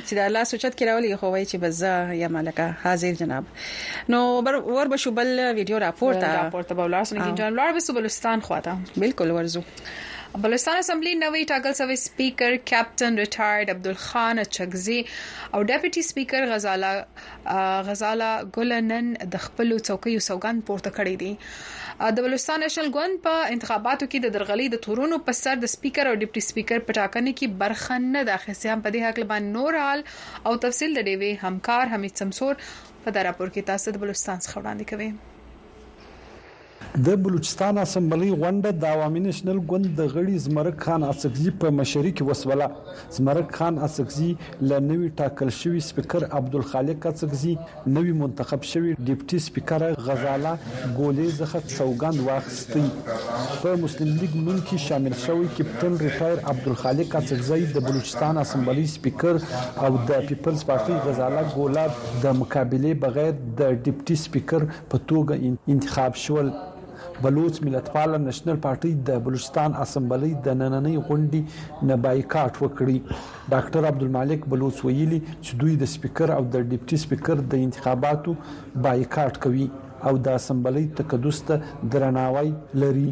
چې 0.05 0.13
دا 0.19 0.23
الله 0.27 0.43
سوچت 0.51 0.73
کې 0.77 0.83
راولي 0.89 1.15
خو 1.21 1.27
وای 1.35 1.45
چې 1.51 1.55
بس 1.63 1.81
یا 2.23 2.27
مالکه 2.37 2.67
حاضر 2.83 3.11
جناب 3.21 3.43
نو 4.15 4.21
بر 4.49 4.55
ور 4.67 4.87
بشوبل 4.95 5.29
ویډیو 5.57 5.77
راپورته 5.85 6.27
راپورته 6.41 6.75
بولاس 6.81 7.13
نګین 7.17 7.35
جان 7.41 7.53
لار 7.61 7.71
بسوبلستان 7.79 8.41
خواته 8.51 8.77
بالکل 9.05 9.31
ورزو 9.39 9.61
بلوچستان 10.43 10.77
اسمبلی 10.83 11.11
نوې 11.23 11.43
ټاګل 11.49 11.73
سوي 11.81 11.95
سپیکر 12.07 12.51
کیپټن 12.69 13.11
ریټایرډ 13.21 13.69
عبدالخان 13.75 14.39
چغزي 14.55 14.95
او 15.53 15.59
ډیپټي 15.69 16.01
سپیکر 16.09 16.41
غزالا 16.51 16.91
غزالا 17.89 18.31
ګولنن 18.57 19.07
د 19.35 19.43
خپل 19.45 19.67
څوکۍ 19.87 20.15
سوګند 20.29 20.59
پورته 20.71 20.91
کړې 20.97 21.15
دي 21.21 21.31
د 22.17 22.25
بلوچستان 22.25 22.59
نېشنل 22.65 22.89
ګوند 22.97 23.21
په 23.29 23.47
انتخاباتو 23.55 24.09
کې 24.11 24.19
د 24.25 24.35
درغلي 24.37 24.67
د 24.73 24.83
تورونو 24.87 25.21
په 25.29 25.37
سر 25.43 25.55
د 25.63 25.73
سپیکر 25.75 26.09
او 26.11 26.17
ډیپټي 26.23 26.43
سپیکر 26.49 26.83
په 26.89 26.99
ټاکنې 26.99 27.33
کې 27.39 27.63
برخه 27.63 27.99
نه 28.09 28.27
داخسي 28.31 28.71
هم 28.73 28.83
په 28.85 28.93
دې 28.97 29.07
حق 29.07 29.23
لبان 29.23 29.49
نور 29.57 29.79
حال 29.85 30.05
او 30.45 30.57
تفصیل 30.67 30.91
د 30.99 31.07
ډیوي 31.11 31.31
همکار 31.47 31.93
حمید 31.95 32.21
سمسور 32.23 32.53
په 33.07 33.17
دا 33.17 33.25
راپور 33.31 33.47
کې 33.53 33.71
تاسو 33.73 33.95
د 33.97 34.05
بلوچستان 34.05 34.37
څخه 34.45 34.57
وړاندې 34.61 34.93
کوي 34.93 35.11
د 36.95 37.15
بلوچستان 37.23 37.77
اسمبلی 37.77 38.29
غونډه 38.41 38.71
د 38.81 38.85
عوامي 38.95 39.19
نېشنل 39.23 39.57
ګوند 39.71 39.87
د 39.97 40.05
غړي 40.13 40.35
زمرک 40.43 40.79
خان 40.85 41.03
اسکزي 41.07 41.49
په 41.63 41.71
مشرۍ 41.79 42.11
کې 42.19 42.29
وسوله 42.29 43.17
زمرک 43.17 43.51
خان 43.57 43.77
اسکزي 43.87 44.29
له 44.65 44.79
نوي 44.85 45.09
ټاکل 45.19 45.49
شوی 45.57 45.79
سپیکر 45.87 46.25
عبدالخالق 46.39 47.05
اسکزي 47.11 47.53
نوي 47.97 48.13
منتخب 48.21 48.63
شوی 48.71 48.93
ډیپټي 48.99 49.39
سپیکر 49.47 49.85
غزاله 50.07 50.53
ګولې 50.63 51.35
زخه 51.41 51.61
سوګند 51.75 52.23
واخستي 52.29 52.85
په 53.65 53.81
مسلم 53.83 54.15
لیگ 54.23 54.37
من 54.37 54.63
کې 54.69 54.83
شامل 54.87 55.17
شوی 55.25 55.47
کپټن 55.59 55.99
ریټایر 56.07 56.43
عبدالخالق 56.53 57.15
اسکزي 57.21 57.61
د 57.75 57.87
بلوچستان 57.89 58.41
اسمبلی 58.45 58.87
سپیکر 58.95 59.43
او 59.43 59.91
د 59.97 60.25
پیپلز 60.31 60.65
پارټي 60.71 61.05
غزاله 61.09 61.45
ګولاب 61.55 62.01
د 62.25 62.41
مقابله 62.43 62.97
بغیر 63.05 63.31
د 63.61 63.79
ډیپټي 63.85 64.19
سپیکر 64.25 64.69
په 64.75 65.05
توګه 65.13 65.73
انتخاب 65.75 66.21
شول 66.25 66.51
بلوچ 67.23 67.59
ملتپاله 67.67 68.17
نېشنل 68.25 68.57
پارټي 68.65 68.91
د 69.09 69.21
بلوچستان 69.27 69.77
اسمبلی 69.83 70.31
د 70.47 70.57
نننۍ 70.59 70.97
غونډې 71.09 71.87
نه 71.89 71.97
بایکاټ 72.05 72.61
وکړي 72.63 72.97
ډاکټر 73.53 73.89
عبدالمالک 73.91 74.45
بلوچ 74.55 74.83
ویلي 74.87 75.19
چې 75.45 75.51
دوی 75.63 75.73
د 75.83 75.91
سپیکر 75.95 76.35
او 76.37 76.41
د 76.57 76.67
ډیپټي 76.71 76.97
سپیکر 77.05 77.43
د 77.55 77.63
انتخاباتو 77.69 78.35
بایکاټ 78.87 79.41
کوي 79.47 79.67
او 80.09 80.17
د 80.27 80.39
اسمبلی 80.41 80.85
تقدس 81.01 81.41
ته 81.49 81.73
درناوی 81.95 82.51
لري 82.85 83.09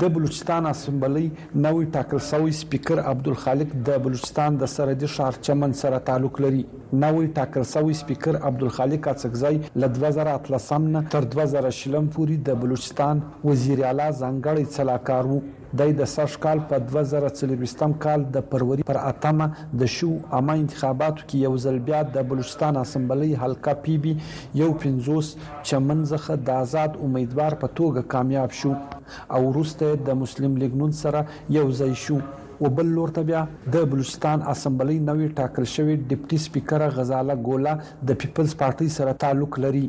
د 0.00 0.08
بلوچستان 0.14 0.66
اسمبلی 0.66 1.24
نوې 1.64 1.86
ټاکل 1.94 2.20
شوی 2.30 2.52
سپیکر 2.60 2.98
عبدالخالق 3.12 3.74
د 3.88 3.98
بلوچستان 4.06 4.56
د 4.62 4.70
سرحدي 4.74 5.08
ښار 5.14 5.32
چمن 5.48 5.72
سره 5.82 5.98
تعلق 6.08 6.40
لري 6.44 6.62
نوې 7.04 7.26
ټاکل 7.38 7.64
شوی 7.74 7.94
سپیکر 8.00 8.38
عبدالخالق 8.50 9.08
اڅکزای 9.12 9.56
ل 9.84 9.90
2013 10.00 11.10
تر 11.16 11.28
2016 11.38 12.04
پورې 12.14 12.40
د 12.50 12.60
بلوچستان 12.64 13.20
وزیر 13.48 13.84
اعلی 13.90 14.10
ځانګړی 14.22 14.76
صلاحکار 14.78 15.30
وو 15.32 15.40
د 15.80 15.82
د 15.98 16.06
سش 16.12 16.32
کال 16.44 16.58
په 16.70 16.78
2023 16.88 17.92
کال 18.04 18.20
د 18.34 18.42
پروري 18.50 18.82
پر 18.88 18.98
اتمه 19.10 19.46
د 19.82 19.88
شو 19.96 20.08
اما 20.38 20.56
انتخاباتو 20.62 21.24
کې 21.28 21.44
یو 21.46 21.52
ځل 21.64 21.78
بیا 21.86 22.00
د 22.16 22.26
بلوچستان 22.32 22.78
اسمبلی 22.80 23.28
حلقه 23.44 23.74
پی 23.86 23.94
بي 24.08 24.12
یو 24.62 24.68
50 24.82 25.30
چمن 25.70 26.04
زخه 26.12 26.36
د 26.50 26.52
آزاد 26.64 26.98
امیدوار 27.08 27.56
په 27.64 27.72
توګه 27.80 28.10
کامیاب 28.16 28.58
شو 28.60 28.74
او 29.36 29.40
وروسته 29.46 29.96
د 30.10 30.20
مسلم 30.26 30.60
لیگ 30.66 30.78
نون 30.84 30.94
سره 31.00 31.24
یو 31.58 31.66
ځای 31.80 31.98
شو 32.06 32.20
او 32.60 32.74
بل 32.78 32.94
لور 33.00 33.16
ته 33.20 33.28
بیا 33.34 33.44
د 33.76 33.88
بلوچستان 33.96 34.46
اسمبلی 34.54 34.98
نوې 35.08 35.40
ټاکل 35.42 35.72
شوې 35.72 36.06
ډپټي 36.10 36.42
سپیکر 36.46 36.86
غزاله 37.02 37.38
ګولا 37.50 37.76
د 38.10 38.20
پیپلز 38.24 38.58
پارټي 38.64 38.96
سره 39.00 39.20
تعلق 39.26 39.58
لري 39.68 39.86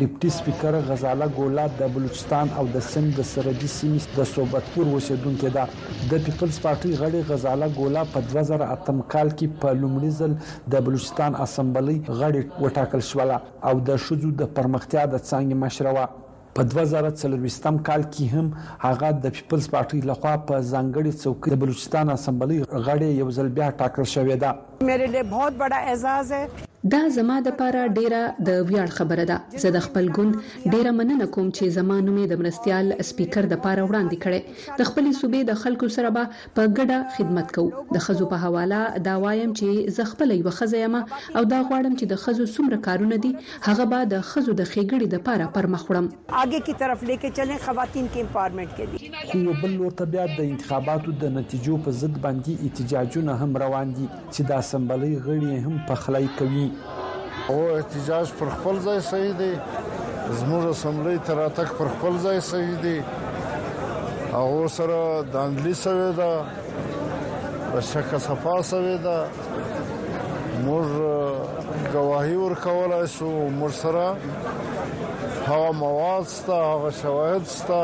ډیپټي 0.00 0.28
سپیکر 0.36 0.74
غزاله 0.88 1.26
ګولاد 1.36 1.76
د 1.80 1.88
بلوچستان 1.96 2.50
او 2.60 2.64
د 2.74 2.84
سند 2.88 3.14
د 3.20 3.26
سرحدي 3.32 3.70
سیمې 3.74 4.18
د 4.18 4.28
صوبتپور 4.34 4.90
اوسیدونکو 4.98 5.52
ده 5.56 5.64
د 6.12 6.22
پیپلز 6.28 6.60
پارټي 6.66 6.92
غړي 7.00 7.22
غزاله 7.32 7.70
ګولا 7.80 8.04
په 8.12 8.24
2008 8.34 9.02
کال 9.16 9.32
کې 9.32 9.58
په 9.64 9.80
لومړي 9.80 10.14
ځل 10.20 10.36
د 10.76 10.86
بلوچستان 10.90 11.40
اسمبلی 11.48 11.96
غړي 12.20 12.44
وټاکل 12.66 13.04
شوله 13.10 13.40
او 13.70 13.74
د 13.90 14.00
شذو 14.06 14.32
د 14.44 14.52
پرمختیا 14.60 15.04
د 15.16 15.24
څنګه 15.28 15.60
مشروع 15.64 16.08
په 16.56 16.64
2023 16.70 17.82
کال 17.88 18.04
کې 18.12 18.30
هم 18.36 18.62
هغه 18.84 19.10
د 19.26 19.34
پیپلز 19.38 19.68
پارټي 19.74 20.00
لخوا 20.12 20.32
په 20.48 20.62
ځانګړي 20.62 21.22
څوکۍ 21.22 21.56
د 21.56 21.62
بلوچستان 21.66 22.10
اسمبلی 22.16 22.58
غړي 22.70 23.20
یو 23.24 23.28
ځل 23.36 23.52
بیا 23.60 23.68
ټاکل 23.82 24.08
شوې 24.14 24.46
ده 24.46 24.88
میرے 24.90 25.06
لیے 25.14 25.22
بہت 25.34 25.60
بڑا 25.64 25.78
اعزاز 25.92 26.32
ہے 26.38 26.46
دا 26.86 26.98
زما 27.12 27.36
د 27.44 27.52
پاره 27.60 27.84
ډیره 27.86 28.18
د 28.46 28.50
ویاړ 28.66 28.90
خبره 28.96 29.22
ده 29.28 29.60
زه 29.62 29.70
د 29.76 29.80
خپل 29.86 30.08
ګوند 30.18 30.34
ډیره 30.74 30.90
مننه 30.98 31.26
کوم 31.36 31.46
چې 31.56 31.76
زمانو 31.76 32.12
می 32.18 32.26
د 32.32 32.38
مرستيال 32.42 32.92
سپیکر 33.08 33.48
د 33.52 33.58
پاره 33.64 33.86
وړاندې 33.88 34.20
کړي 34.24 34.76
د 34.80 34.86
خپل 34.90 35.08
صوبې 35.20 35.48
د 35.48 35.58
خلکو 35.62 35.88
سره 35.94 36.12
به 36.16 36.28
په 36.58 36.68
ګډه 36.76 36.98
خدمت 37.16 37.50
کوو 37.56 37.82
د 37.96 38.04
خزو 38.04 38.28
په 38.34 38.42
حواله 38.44 39.02
دا 39.08 39.14
وایم 39.24 39.54
چې 39.62 39.96
زه 39.96 40.06
خپل 40.12 40.34
یو 40.36 40.52
خزایم 40.60 40.94
او 40.98 41.02
دا 41.06 41.58
غواړم 41.64 41.96
چې 41.96 42.12
د 42.12 42.20
خزو 42.26 42.46
څومره 42.52 42.78
کارونه 42.86 43.18
دي 43.26 43.32
هغه 43.66 43.88
به 43.94 44.06
د 44.12 44.22
خزو 44.30 44.56
د 44.62 44.70
خېګړې 44.70 45.12
د 45.16 45.24
پاره 45.30 45.50
پر 45.58 45.68
مخ 45.74 45.84
وړم 45.90 46.08
اگے 46.44 46.62
کی 46.70 46.76
طرف 46.84 47.04
لیکه 47.10 47.32
چلیں 47.40 47.58
خواتین 47.66 48.08
کې 48.14 48.26
امپاورمنت 48.26 48.78
کې 48.78 48.86
دي 48.92 49.32
خو 49.34 49.40
یو 49.48 49.56
بل 49.66 49.76
لور 49.82 49.98
طبيعت 50.04 50.38
د 50.38 50.48
انتخاباتو 50.54 51.18
د 51.26 51.34
نتیجو 51.40 51.82
په 51.90 51.98
ضد 52.06 52.22
باندې 52.22 52.64
احتجاجونه 52.70 53.36
هم 53.44 53.60
روان 53.66 53.94
دي 54.00 54.08
چې 54.14 54.54
د 54.54 54.58
اسمبلی 54.62 55.12
غړي 55.28 55.68
هم 55.68 55.84
په 55.92 56.02
خلای 56.06 56.34
کوي 56.40 56.66
کوي 56.76 57.54
او 57.56 57.76
احتجاج 57.76 58.32
پر 58.38 58.46
خپل 58.56 58.78
ځای 58.84 59.00
صحیح 59.10 59.32
دی 59.38 59.52
زموږ 60.40 60.72
سملې 60.82 61.16
تر 61.26 61.38
اتک 61.38 61.68
پر 61.78 61.86
خپل 61.98 62.16
ځای 62.22 62.40
صحیح 62.40 62.74
دی 62.82 62.98
او 64.38 64.68
سره 64.76 65.00
د 65.32 65.36
انګلی 65.36 65.74
سره 65.74 66.12
دا 66.16 67.80
شک 67.92 68.14
صفا 68.24 68.54
سره 68.70 68.96
دا 69.04 69.16
موږ 70.66 71.94
گواهی 71.94 72.34
ورکولای 72.36 73.06
شو 73.18 73.30
موږ 73.60 73.72
سره 73.82 74.04
هغه 75.48 75.72
مواد 75.82 76.24
ستا 76.34 76.58
هغه 76.72 76.90
شواهد 76.90 77.44
ستا 77.54 77.80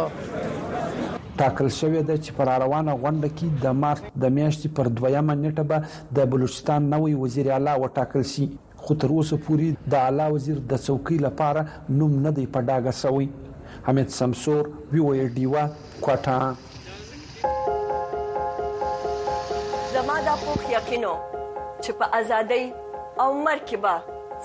ټاکل 1.39 1.69
شوې 1.79 2.03
ده 2.09 2.17
چې 2.25 2.31
پر 2.37 2.49
روانه 2.65 2.93
غونډه 2.93 3.31
کې 3.37 3.65
د 3.65 3.77
مارچ 3.85 4.03
د 4.27 4.37
میاشتې 4.39 4.75
پر 4.77 4.91
2مه 5.01 5.37
نیټه 5.43 5.65
به 5.73 6.21
د 6.21 6.31
بلوچستان 6.35 6.91
نوې 6.95 7.15
وزیر 7.25 7.53
اعلی 7.55 7.79
وټاکل 7.85 8.25
شي 8.35 8.47
خو 8.85 8.95
تر 9.03 9.09
اوسه 9.17 9.37
پورې 9.45 9.69
د 9.93 9.95
اعلی 10.07 10.25
وزیر 10.35 10.57
د 10.71 10.81
څوکۍ 10.87 11.17
لپاره 11.27 11.61
نوم 11.99 12.13
نه 12.25 12.31
دی 12.39 12.43
په 12.55 12.61
ډاګه 12.69 12.93
سوی 13.03 13.27
حمید 13.87 14.09
سمسور 14.21 14.63
وی 14.93 15.01
وی 15.09 15.21
ډیوا 15.37 15.63
کوټا 16.05 16.35
زما 19.95 20.17
د 20.27 20.29
پوخ 20.43 20.61
یقینو 20.77 21.13
چې 21.83 21.91
په 22.03 22.09
ازادۍ 22.19 22.65
او 23.21 23.29
مرکبه 23.49 23.95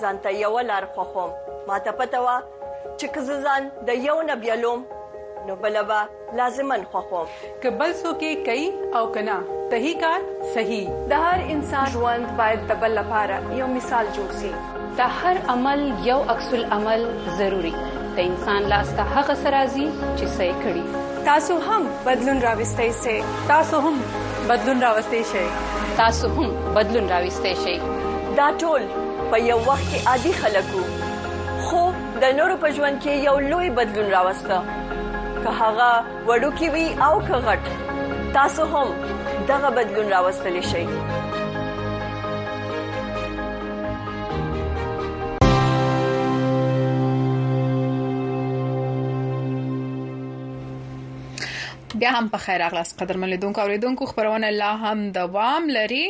ځانته 0.00 0.28
یو 0.44 0.54
لار 0.70 0.84
خوخم 0.96 1.28
ماته 1.68 1.92
پته 2.00 2.18
و 2.28 2.30
چې 2.98 3.06
کززان 3.18 3.62
د 3.92 4.00
یو 4.06 4.16
نبیلوم 4.30 4.80
نو 5.46 5.54
بلبا 5.56 6.06
لازمن 6.36 6.82
خوخوم 6.92 7.26
که 7.62 7.70
بل 7.82 7.92
سو 8.00 8.10
کې 8.12 8.46
کوي 8.46 8.70
او 8.98 9.06
کنا 9.12 9.38
تہی 9.70 9.92
کار 10.00 10.26
صحیح 10.54 10.88
د 11.12 11.28
هر 11.28 11.42
انسان 11.54 11.90
ژوند 11.94 12.26
باید 12.40 12.66
د 12.70 12.80
بل 12.82 12.96
لپاره 12.98 13.38
یو 13.60 13.66
مثال 13.76 14.10
جوړ 14.16 14.40
شي 14.40 14.52
د 14.98 15.00
هر 15.22 15.40
عمل 15.54 15.84
یو 16.08 16.18
عکس 16.34 16.50
العمل 16.58 17.04
ضروری 17.38 17.72
د 18.16 18.18
انسان 18.24 18.68
لاس 18.74 18.90
ته 18.98 19.06
هغه 19.14 19.38
سرازي 19.44 19.86
چې 20.00 20.34
سې 20.34 20.60
کړی 20.66 21.24
تاسو 21.30 21.58
هم 21.70 21.88
بدلون 22.10 22.42
راوستئ 22.48 22.90
سي 23.02 23.16
تاسو 23.52 23.82
هم 23.88 24.02
بدلون 24.52 24.84
راوستئ 24.88 25.22
شئ 25.32 25.46
تاسو 26.02 26.32
هم 26.36 26.76
بدلون 26.80 27.10
راوستئ 27.16 27.54
شئ 27.64 27.78
دا 28.42 28.50
ټول 28.64 28.90
په 29.00 29.42
یو 29.48 29.58
وخت 29.72 29.88
کې 29.88 30.06
عادي 30.12 30.36
خلکو 30.44 30.86
خو 31.68 31.86
د 32.22 32.38
نورو 32.42 32.62
په 32.62 32.78
ژوند 32.78 33.02
کې 33.02 33.28
یو 33.30 33.36
لوی 33.52 33.70
بدلون 33.82 34.10
راوسته 34.18 34.80
که 35.44 35.48
هغه 35.60 35.92
وډوکی 36.28 36.68
وي 36.74 36.86
او 37.06 37.14
که 37.26 37.34
غټ 37.46 37.62
تاسو 38.34 38.64
هم 38.64 38.88
دغه 39.48 39.70
بدلون 39.76 40.10
راوستلی 40.10 40.62
شئ 40.62 40.86
بیا 51.98 52.10
هم 52.10 52.28
په 52.28 52.38
خیر 52.38 52.62
اغلاس 52.62 52.96
قدر 52.96 53.16
ملي 53.16 53.36
دونکو 53.36 53.60
اوریدونکو 53.60 54.06
خبرونه 54.06 54.50
لا 54.50 54.74
هم 54.76 55.12
دوام 55.12 55.70
لري 55.70 56.06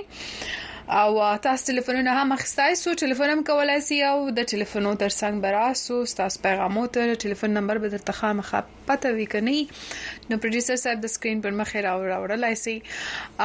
او 0.98 1.36
تاسو 1.42 1.66
ټلیفونونه 1.72 2.12
هم 2.20 2.32
اخستای 2.36 2.74
سو 2.78 2.92
ټلیفون 3.00 3.30
هم 3.32 3.42
کولای 3.48 3.80
سي 3.88 3.96
او 4.06 4.14
د 4.38 4.46
ټلیفونو 4.52 4.92
ترڅنګ 5.02 5.42
براسو 5.44 5.98
تاسو 6.20 6.40
پیغامو 6.46 6.86
ته 6.96 7.12
ټلیفون 7.24 7.54
نمبر 7.58 7.78
به 7.84 7.90
درته 7.92 8.14
خامخه 8.20 8.62
پته 8.88 9.12
وکني 9.18 9.54
نو 9.58 10.38
پروډوسر 10.44 10.80
صاحب 10.84 11.04
د 11.04 11.12
سکرین 11.12 11.44
پر 11.44 11.54
مخ 11.60 11.74
راو 11.86 12.02
راوړلای 12.12 12.58
سي 12.62 12.74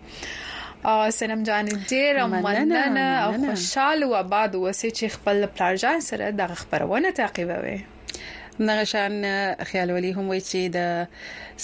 سلام 1.13 1.43
جان 1.43 1.65
ډیر 1.89 2.25
مننه 2.25 2.99
او 3.25 3.45
خوشاله 3.49 4.05
و 4.05 4.23
بعد 4.23 4.55
وسه 4.55 4.89
چې 4.91 5.05
خپل 5.15 5.45
پلار 5.55 5.75
جان 5.75 5.99
سره 6.05 6.31
د 6.31 6.53
خبرونه 6.61 7.11
تعقیبوي 7.11 7.77
دغه 8.59 8.83
شان 8.93 9.15
خیال 9.71 9.91
ولي 9.97 10.11
هم 10.19 10.29
وی 10.29 10.41
چې 10.41 10.71
د 10.77 11.07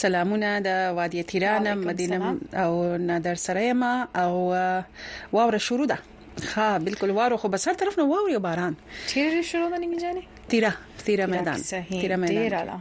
سلامونه 0.02 0.52
د 0.60 0.94
وادي 1.00 1.24
تیرانه 1.32 1.74
مدینه 1.86 2.36
او 2.64 2.98
نادر 3.08 3.36
سره 3.48 3.74
ما 3.74 3.96
او 4.26 4.36
واوره 5.32 5.58
شروع 5.70 5.86
ده 5.96 6.00
ها 6.56 6.70
بالکل 6.90 7.12
واره 7.22 7.36
خو 7.38 7.48
بس 7.58 7.68
هر 7.68 7.74
طرف 7.86 8.00
نو 8.04 8.12
واوري 8.14 8.38
باران 8.52 8.76
چیرې 9.08 9.46
شروع 9.56 9.70
ده 9.70 9.78
نیمه 9.78 9.98
جانې 10.06 10.26
تیره 10.50 10.74
تیره 11.10 11.26
میدان 11.36 11.56
تیره 11.74 12.16
میدان 12.16 12.50
ډیر 12.50 12.54
اعلی 12.62 12.72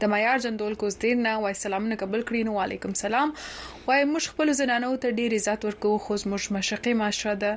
د 0.02 0.10
معیار 0.12 0.40
جندول 0.44 0.72
کوزدین 0.82 1.20
نه 1.24 1.32
وای 1.42 1.54
سلام 1.62 1.84
نه 1.88 1.98
قبول 2.04 2.22
کړی 2.28 2.46
نو 2.46 2.60
علیکم 2.62 2.94
سلام 3.00 3.32
وای 3.88 4.04
مش 4.14 4.26
خپل 4.32 4.52
زنانو 4.60 4.88
ته 5.04 5.16
ډیر 5.18 5.36
عزت 5.38 5.66
ورکو 5.68 5.92
خو 6.06 6.16
زموږ 6.22 6.56
مشقي 6.56 6.94
معاشره 7.02 7.34
ده 7.44 7.52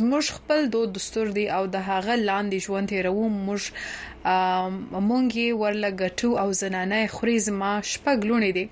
زموږ 0.00 0.34
خپل 0.40 0.66
دود 0.74 0.92
دستور 0.98 1.32
دی 1.38 1.46
او 1.58 1.62
د 1.76 1.84
هغه 1.90 2.18
لاندې 2.24 2.68
ژوند 2.68 2.88
تیرو 2.94 3.28
موږ 3.38 4.15
مونږه 4.28 5.46
ورلګټو 5.62 6.30
او 6.42 6.48
زنانه 6.60 7.00
خوري 7.16 7.36
زما 7.48 7.70
شپږ 7.92 8.18
لونې 8.30 8.50
دي 8.56 8.64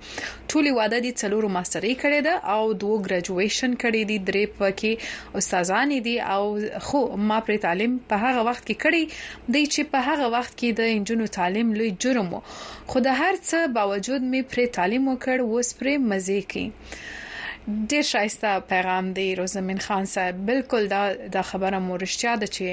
ټولي 0.51 0.71
واده 0.79 0.99
دي 1.07 1.13
څلورو 1.23 1.49
ماستری 1.57 1.95
کړي 2.03 2.19
ده 2.27 2.35
او 2.55 2.63
دوه 2.85 2.97
ګریجویشن 3.09 3.73
کړي 3.83 4.03
دي 4.11 4.17
درې 4.29 4.45
پکې 4.59 4.93
استادان 5.41 5.89
دي 6.07 6.15
او 6.35 6.45
خو 6.87 6.99
ما 7.31 7.39
پر 7.49 7.55
تعلیم 7.67 7.93
په 8.13 8.17
هغه 8.25 8.41
وخت 8.49 8.63
کې 8.69 8.77
کړي 8.85 9.03
دی 9.57 9.65
چې 9.73 9.83
په 9.93 9.99
هغه 10.09 10.27
وخت 10.37 10.53
کې 10.61 10.69
د 10.81 10.95
انجنونو 10.95 11.35
تعلیم 11.39 11.69
لوی 11.83 11.91
جرم 12.07 12.29
وو 12.39 12.41
خو 12.95 13.03
د 13.09 13.15
هر 13.21 13.35
څه 13.49 13.59
باوجود 13.77 14.23
می 14.33 14.41
پر 14.55 14.59
تعلیم 14.79 15.03
وکړ 15.13 15.39
وس 15.53 15.69
پر 15.83 15.89
مزه 16.11 16.39
کې 16.51 16.65
ډیر 17.93 18.05
شایسته 18.13 18.51
پیغام 18.73 19.05
دی 19.21 19.29
روزمن 19.43 19.79
خان 19.87 20.05
صاحب 20.15 20.37
بالکل 20.51 20.83
دا 20.95 21.03
د 21.39 21.49
خبره 21.53 21.79
مورشتیا 21.89 22.33
ده 22.43 22.49
چې 22.55 22.65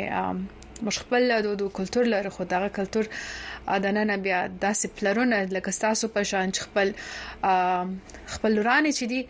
موږ 0.84 0.96
خپل 1.04 1.24
د 1.62 1.64
کلچر 1.80 2.04
لري 2.14 2.32
خو 2.38 2.44
دا 2.54 2.60
کلچر 2.80 3.10
د 3.86 3.98
نن 3.98 4.12
بیا 4.28 4.40
داسې 4.66 4.96
پلرونه 4.98 5.42
لکه 5.58 5.74
تاسو 5.86 6.10
په 6.18 6.28
شان 6.32 6.54
خپل 6.66 6.94
خپل 8.36 8.62
رانه 8.70 8.92
چي 9.00 9.10
دي 9.14 9.22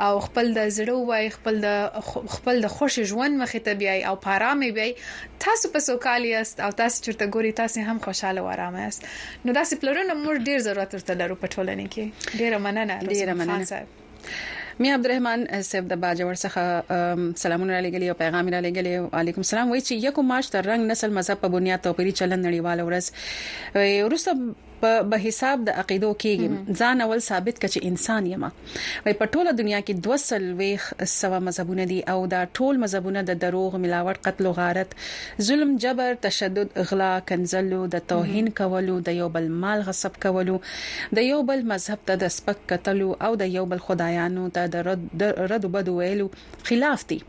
او 0.00 0.20
خپل 0.20 0.52
د 0.56 0.68
زړه 0.76 0.94
وای 1.08 1.28
خپل 1.34 1.58
د 1.64 2.06
خپل 2.36 2.60
د 2.64 2.70
خوش 2.76 2.94
ژوند 3.10 3.40
مخې 3.42 3.64
ته 3.66 3.74
بیاي 3.82 4.04
او 4.10 4.14
پارامي 4.26 4.70
بیاي 4.78 4.94
تاسو 5.46 5.70
په 5.76 5.86
سوکالي 5.88 6.34
است 6.40 6.60
او 6.66 6.70
تاسو 6.80 7.02
چرته 7.04 7.28
ګوري 7.36 7.52
تاسو 7.60 7.84
هم 7.90 7.98
خوشاله 8.06 8.40
و 8.46 8.50
آرام 8.54 8.74
است 8.86 9.06
نو 9.44 9.52
داسې 9.52 9.74
پلرونه 9.84 10.16
موږ 10.24 10.46
ډیر 10.50 10.58
ضرورت 10.68 10.94
ورته 10.98 11.14
لرو 11.20 11.34
په 11.44 11.52
ټولنې 11.54 11.94
کې 11.96 12.40
ډیره 12.42 12.58
مننه 12.58 12.98
ډیره 13.14 13.34
مننه 13.34 13.86
میا 14.82 14.94
عبدالرحمن 14.94 15.42
صاحب 15.68 15.88
د 15.88 15.98
باجوړ 16.02 16.34
څخه 16.34 17.36
سلامونه 17.44 17.72
علیګلی 17.78 18.08
او 18.12 18.18
پیغام 18.24 18.48
علیګلی 18.54 18.98
وعلیکم 18.98 19.40
السلام 19.46 19.70
وایي 19.70 19.82
چې 19.84 19.92
یو 20.08 20.22
ماش 20.32 20.46
تر 20.56 20.66
رنگ 20.72 20.90
نسل 20.90 21.12
مذهب 21.20 21.40
په 21.46 21.52
بنیاد 21.54 21.80
توپیری 21.86 22.12
چلن 22.20 22.44
نړیوال 22.48 22.84
ورس 22.88 23.10
ورسره 23.76 24.54
په 24.82 24.90
به 25.10 25.18
حساب 25.24 25.64
د 25.66 25.74
عقیدو 25.82 26.08
کېږم 26.22 26.54
ځان 26.78 27.02
اول 27.04 27.20
ثابت 27.26 27.56
کړ 27.62 27.68
چې 27.74 27.88
انسان 27.90 28.28
یم 28.34 28.46
وای 28.46 29.16
په 29.22 29.28
ټوله 29.34 29.52
دنیا 29.60 29.80
کې 29.88 30.22
200 30.38 30.60
ویخ 30.60 30.86
سوا 31.16 31.40
مذهبونه 31.48 31.86
دي 31.92 31.98
او 32.14 32.16
دا 32.34 32.40
ټول 32.60 32.80
مذهبونه 32.84 33.22
د 33.30 33.38
دروغ 33.44 33.76
ملاوت 33.84 34.20
قتل 34.28 34.50
او 34.50 34.54
غارت 34.58 34.96
ظلم 35.50 35.74
جبر 35.84 36.18
تشدد 36.26 36.74
اغلا 36.84 37.10
کنزلو 37.30 37.80
د 37.96 38.04
توهین 38.14 38.50
کولو 38.62 38.96
د 39.10 39.18
یو 39.22 39.28
بل 39.36 39.48
مال 39.66 39.86
غصب 39.90 40.20
کولو 40.26 40.58
د 41.20 41.28
یو 41.32 41.40
بل 41.52 41.64
مذهب 41.74 42.04
ته 42.10 42.22
د 42.24 42.34
سپک 42.38 42.66
کتلو 42.74 43.12
او 43.28 43.32
د 43.44 43.54
یو 43.58 43.68
بل 43.74 43.84
خدایانو 43.90 44.48
ته 44.58 44.74
د 44.74 44.88
رد 44.90 45.26
رد 45.54 45.70
بدو 45.78 46.00
ویلو 46.02 46.28
خلاف 46.70 47.06
دي 47.14 47.20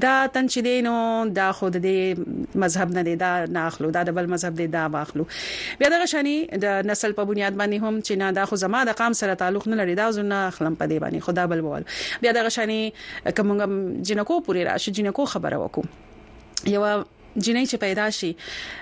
دا 0.00 0.14
تن 0.32 0.46
چې 0.52 0.60
دینو 0.68 0.96
دا 1.38 1.46
خود 1.60 1.76
دې 1.84 2.56
مذهب 2.64 2.88
نه 2.96 3.02
دی 3.08 3.14
دا 3.24 3.30
ناخلو 3.56 3.90
دا 3.96 4.02
د 4.08 4.16
بل 4.18 4.26
مذهب 4.34 4.56
دی 4.60 4.66
دا 4.76 4.84
واخلو 4.96 5.26
بیا 5.82 5.90
دا 5.94 6.00
شنی 6.14 6.34
د 6.66 6.90
نسل 6.90 7.16
په 7.20 7.28
بنیاد 7.32 7.58
باندې 7.62 7.78
هم 7.84 8.02
چې 8.06 8.20
نه 8.24 8.30
دا 8.40 8.46
خو 8.50 8.60
زما 8.64 8.82
د 8.90 8.98
قام 9.00 9.18
سره 9.22 9.40
تعلق 9.44 9.68
نه 9.72 9.80
لري 9.82 9.96
دا 10.02 10.10
زنه 10.18 10.42
خلم 10.58 10.78
په 10.82 10.92
دی 10.94 11.00
باندې 11.04 11.28
خدا 11.28 11.48
بل 11.54 11.64
بول 11.68 11.88
بیا 12.26 12.36
دا 12.40 12.48
شنی 12.58 12.80
کومه 13.40 13.68
جنکو 14.12 14.40
پوری 14.50 14.68
راشه 14.72 14.96
جنکو 15.00 15.30
خبره 15.34 15.60
وکړو 15.64 16.72
یو 16.76 16.86
جنې 17.36 17.66
چې 17.68 17.78
پیدا 17.84 18.08
شي 18.18 18.28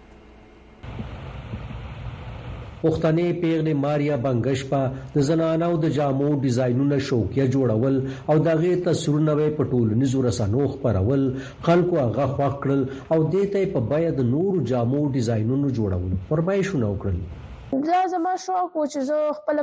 پښتنې 2.82 3.26
پیغلې 3.42 3.74
ماریا 3.84 4.16
بنگشپا 4.26 4.80
د 5.14 5.24
زنانو 5.28 5.70
د 5.84 5.94
جامو 5.98 6.28
ډیزاینونه 6.44 6.96
شوکیا 7.08 7.44
جوړول 7.54 7.96
او 8.32 8.36
دغه 8.50 8.70
تصویرونه 8.88 9.32
په 9.60 9.68
ټولنیزو 9.72 10.18
رسنو 10.28 10.62
خپرول 10.74 11.22
خلکو 11.70 11.94
هغه 12.04 12.26
خوښ 12.34 12.54
کړل 12.66 12.82
او 13.16 13.20
دته 13.38 13.60
په 13.76 13.80
بیا 13.94 14.10
د 14.20 14.30
نور 14.34 14.52
جامو 14.74 15.00
ډیزاینونو 15.18 15.66
جوړول 15.80 16.12
فرمایشونه 16.32 16.86
وکړل 16.94 17.18
دا 17.72 18.00
زما 18.10 18.34
شوق 18.40 18.76
و 18.76 18.84
چې 18.86 19.00
زه 19.06 19.34
خپل 19.38 19.60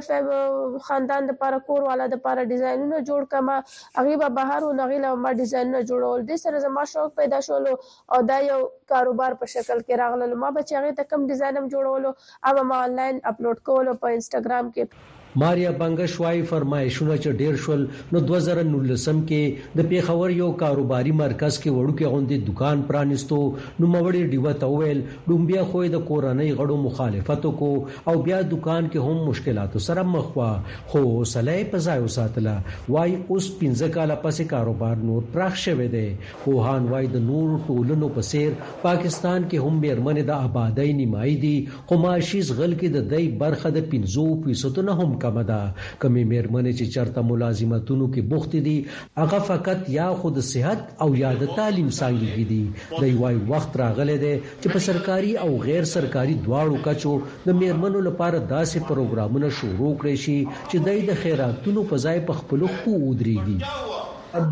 خاندان 0.87 1.27
لپاره 1.29 1.59
کور 1.67 1.83
والا 1.89 2.07
د 2.13 2.19
لپاره 2.19 2.45
ډیزاینونه 2.49 2.99
جوړ 3.09 3.27
کما 3.35 3.55
هغه 3.99 4.17
به 4.23 4.29
بهر 4.39 4.63
ولغی 4.65 4.99
له 5.05 5.15
ما 5.27 5.31
ډیزاینونه 5.43 5.81
جوړول 5.93 6.25
دي 6.33 6.37
سره 6.45 6.59
زما 6.65 6.85
شوق 6.95 7.15
پیدا 7.21 7.39
شول 7.47 7.67
او 7.71 8.21
دا 8.33 8.41
یو 8.49 8.59
کاروبار 8.95 9.37
په 9.41 9.51
شکل 9.55 9.79
کې 9.85 10.03
راغله 10.03 10.41
ما 10.45 10.51
به 10.59 10.67
چې 10.67 10.73
هغه 10.81 10.91
ته 10.99 11.09
کم 11.13 11.27
ډیزاینم 11.33 11.71
جوړولو 11.75 12.11
او 12.47 12.67
ما 12.73 12.83
آنلاین 12.91 13.23
اپلوډ 13.33 13.65
کولو 13.71 13.99
په 14.05 14.15
انستګرام 14.21 14.71
کې 14.77 15.11
ماریا 15.41 15.69
بنگش 15.77 16.13
وايي 16.21 16.41
فرمایشونه 16.49 17.15
چې 17.21 17.37
ډیر 17.37 17.55
شول 17.61 17.79
نو 18.15 18.19
2019 18.31 19.21
کې 19.29 19.77
د 19.77 19.85
پیښور 19.93 20.33
یو 20.39 20.49
کاروباري 20.63 21.13
مرکز 21.21 21.55
کې 21.63 21.71
وړوکی 21.77 22.09
غوندې 22.11 22.49
دکان 22.49 22.83
پرانستو 22.91 23.39
نو 23.79 23.87
موري 23.93 24.21
ډیوه 24.33 24.51
تویل 24.63 25.01
دومبیا 25.29 25.63
خو 25.71 25.81
د 25.95 26.03
کورنۍ 26.09 26.51
غړو 26.59 26.77
مخالفت 26.83 27.47
کو 27.61 27.69
او 27.69 28.15
بیا 28.27 28.41
دکان 28.51 28.89
کې 28.89 29.07
هم 29.07 29.23
مشکلات 29.31 29.79
سره 29.87 30.03
مخ 30.17 30.29
وا 30.41 30.51
خو 30.91 31.01
سلای 31.33 31.65
په 31.73 31.81
ځای 31.87 32.05
وساتله 32.05 32.93
وايي 32.97 33.17
اوس 33.21 33.49
15 33.63 33.91
کال 33.97 34.15
پسې 34.25 34.53
کاروبار 34.53 35.03
نور 35.07 35.25
پراخ 35.37 35.59
شوه 35.63 35.89
دی 35.97 36.03
خو 36.43 36.55
هان 36.69 36.87
وايي 36.93 37.11
د 37.17 37.25
نور 37.31 37.57
ټولنو 37.71 38.11
په 38.19 38.27
سیر 38.29 38.53
پاکستان 38.85 39.49
کې 39.49 39.67
هم 39.67 39.83
بیرمنه 39.87 40.27
د 40.31 40.45
آبادی 40.51 40.87
نیمایي 41.01 41.35
دي 41.47 41.55
خو 41.79 41.99
معاشي 42.05 42.45
غل 42.61 42.79
کې 42.79 42.97
د 42.99 43.11
دای 43.17 43.27
برخه 43.43 43.75
د 43.81 43.91
15% 43.97 44.87
نه 44.91 44.99
هم 45.03 45.19
کمه 45.23 45.43
ده 45.49 45.89
کمی 46.03 46.23
مېرمنې 46.31 46.73
چې 46.79 46.85
چرته 46.95 47.23
ملازمتونو 47.31 48.07
کې 48.13 48.21
بوخت 48.31 48.55
دي 48.67 48.75
هغه 49.21 49.39
فقط 49.51 49.89
یا 49.97 50.07
خود 50.23 50.39
صحت 50.51 50.81
او 51.05 51.09
یا 51.23 51.31
د 51.43 51.51
تعلیم 51.59 51.89
څنګه 51.97 52.37
کې 52.37 52.45
دي 52.51 53.05
د 53.05 53.11
یوای 53.15 53.37
وخت 53.53 53.79
راغله 53.83 54.17
ده 54.25 54.33
چې 54.61 54.67
په 54.75 54.85
سرکاري 54.89 55.33
او 55.45 55.49
غیر 55.67 55.89
سرکاري 55.95 56.37
دواړو 56.47 56.85
کچو 56.89 57.15
د 57.47 57.49
مېرمنو 57.61 58.05
لپاره 58.09 58.37
داسې 58.53 58.87
پروګرامونه 58.91 59.53
شروع 59.61 59.93
کړي 60.03 60.25
شي 60.27 60.39
چې 60.51 61.01
د 61.09 61.23
خیراتونو 61.25 61.87
په 61.93 62.05
ځای 62.07 62.23
په 62.31 62.41
خپل 62.41 62.67
خو 62.77 62.91
ودرېږي 62.91 63.91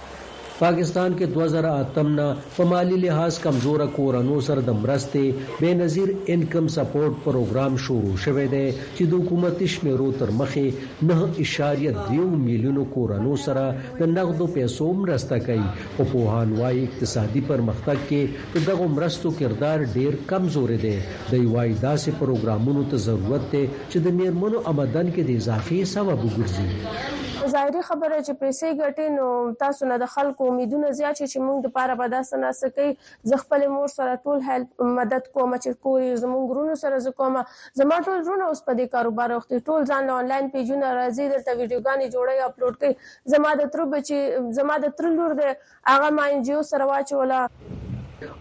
پاکستان 0.59 1.13
کې 1.19 1.25
2008 1.35 2.09
نه 2.17 2.25
په 2.57 2.65
مالی 2.73 2.97
لحاظ 3.05 3.39
کمزور 3.45 3.81
کورونو 3.95 4.35
سره 4.47 4.61
د 4.67 4.75
مرستې 4.83 5.23
بے 5.63 5.71
نظیر 5.79 6.11
انکم 6.35 6.67
سپورټ 6.75 7.13
پروګرام 7.25 7.73
شروع 7.85 8.13
شوې 8.25 8.47
ده 8.53 8.75
چې 8.95 9.03
د 9.13 9.23
حکومت 9.23 9.63
شمیرو 9.73 10.05
تر 10.21 10.31
مخې 10.37 11.89
9.2 12.13 12.39
میلیون 12.45 12.79
کورونو 12.93 13.33
سره 13.47 13.65
د 13.99 14.11
نغدو 14.13 14.47
پیسو 14.59 14.87
مرسته 15.01 15.41
کوي 15.49 15.67
او 15.67 16.07
په 16.13 16.37
هانوای 16.37 16.79
اقتصادي 16.87 17.43
پرمختګ 17.51 18.07
کې 18.13 18.65
دغه 18.71 18.89
مرستو 18.95 19.35
کردار 19.43 19.85
ډیر 19.97 20.19
کمزور 20.33 20.75
دی 20.85 20.95
د 21.11 21.45
یوای 21.45 21.77
داسې 21.83 22.23
پروګرامونو 22.23 22.87
ته 22.95 23.03
ضرورت 23.11 23.51
دی 23.57 23.65
چې 23.91 24.07
د 24.09 24.17
میرمنو 24.23 24.65
آمدن 24.75 25.15
کې 25.15 25.31
د 25.31 25.45
اضافي 25.45 25.83
سبب 25.97 26.29
وګرځي 26.29 27.23
ظاهري 27.43 27.81
خبره 27.85 28.17
چې 28.25 28.35
پیسې 28.41 28.69
ګټي 28.81 29.05
نو 29.15 29.25
تاسو 29.63 29.87
نه 29.89 29.95
د 30.03 30.07
خلکو 30.13 30.47
امیدونه 30.51 30.91
زیات 30.99 31.19
شي 31.21 31.25
چې 31.31 31.43
موږ 31.47 31.57
د 31.65 31.73
پاره 31.77 31.95
به 32.01 32.07
داسې 32.13 32.41
نه 32.43 32.55
سکي 32.59 33.29
ز 33.31 33.39
خپل 33.41 33.65
مور 33.73 33.91
سره 33.95 34.15
ټول 34.27 34.43
هیلپ 34.49 34.85
مدد 34.99 35.27
کوم 35.37 35.55
چې 35.57 35.81
کور 35.87 36.05
زموږ 36.23 36.45
غرونو 36.53 36.77
سره 36.85 37.01
ز 37.07 37.15
کوم 37.19 37.37
زما 37.83 37.99
ټول 38.07 38.23
غرونو 38.27 38.47
اوس 38.49 38.65
په 38.69 38.77
دې 38.79 38.95
کاروبار 38.97 39.35
وخت 39.37 39.53
ټول 39.69 39.87
ځان 39.93 40.11
آنلاین 40.17 40.49
پیجونه 40.57 40.93
راځي 40.97 41.29
درته 41.29 41.61
ویډیوګانې 41.61 42.13
جوړي 42.17 42.45
اپلوډ 42.49 42.83
کوي 42.83 43.31
زما 43.35 43.55
د 43.63 43.73
تر 43.77 43.87
بچي 43.95 44.21
زما 44.61 44.79
د 44.87 44.95
تر 44.99 45.13
لور 45.21 45.37
د 45.45 45.55
هغه 45.93 46.13
ما 46.19 46.29
انجیو 46.37 46.63
سره 46.75 46.89
واچوله 46.93 47.43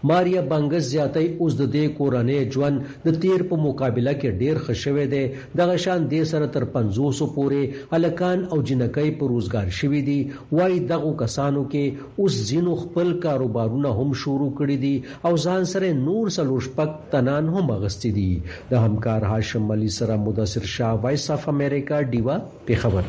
ماریا 0.09 0.41
بنګس 0.51 0.83
زیاتۍ 0.93 1.27
اوس 1.41 1.53
د 1.61 1.63
دې 1.75 1.83
کورنۍ 1.97 2.39
ژوند 2.53 2.77
د 3.05 3.07
تیر 3.21 3.41
په 3.49 3.55
مقابله 3.65 4.13
کې 4.19 4.37
ډیر 4.41 4.55
ښه 4.63 4.73
شوی 4.83 5.05
دی 5.13 5.23
دغه 5.59 5.75
شان 5.83 5.99
د 6.11 6.23
سره 6.31 6.47
تر 6.55 6.63
500 6.75 7.27
پورې 7.35 7.61
الکان 7.97 8.39
او 8.51 8.57
جنکۍ 8.67 9.09
په 9.17 9.23
روزګار 9.33 9.67
شوی 9.79 10.01
دي 10.09 10.19
وای 10.57 10.73
دغه 10.91 11.11
کسانو 11.21 11.63
کې 11.71 11.85
اوس 12.23 12.33
زینو 12.49 12.73
خپل 12.83 13.07
کاروبارونه 13.25 13.89
هم 14.01 14.09
شروع 14.25 14.51
کړي 14.57 14.77
دي 14.85 14.95
او 15.29 15.33
ځان 15.45 15.61
سره 15.73 15.87
نور 16.05 16.25
سلوش 16.37 16.65
پک 16.77 16.89
تنان 17.15 17.45
هم 17.55 17.65
اغستې 17.77 18.09
دي 18.17 18.31
د 18.73 18.85
همکار 18.85 19.21
هاشم 19.33 19.65
علي 19.77 19.89
سره 20.01 20.13
مدثر 20.27 20.61
شاه 20.75 20.93
وایس 21.05 21.25
اف 21.37 21.43
امریکا 21.55 21.97
ډیوا 22.15 22.35
په 22.69 22.73
خبر 22.85 23.03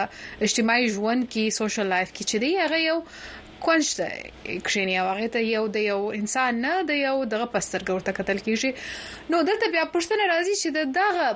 اجتماعي 0.46 0.86
ژوند 0.96 1.22
کې 1.32 1.56
سوشل 1.58 1.86
لایف 1.94 2.10
کې 2.16 2.24
چې 2.30 2.36
دی 2.42 2.50
هغه 2.62 2.78
یو 2.88 2.96
کونج 3.66 3.84
ته 3.98 4.06
کښینی 4.66 4.94
او 5.02 5.06
هغه 5.12 5.26
ته 5.36 5.40
یو 5.56 5.62
د 5.78 5.86
یو 5.90 6.00
انسان 6.20 6.52
نه 6.66 6.72
د 6.90 7.00
یو 7.06 7.16
دغه 7.34 7.46
پسترګ 7.54 7.88
ورته 7.96 8.12
قتل 8.20 8.38
کیږي 8.46 8.70
نو 9.34 9.42
دلته 9.50 9.66
بیا 9.76 9.84
پښتنه 9.96 10.24
راځي 10.32 10.54
چې 10.62 10.68
دغه 10.98 11.26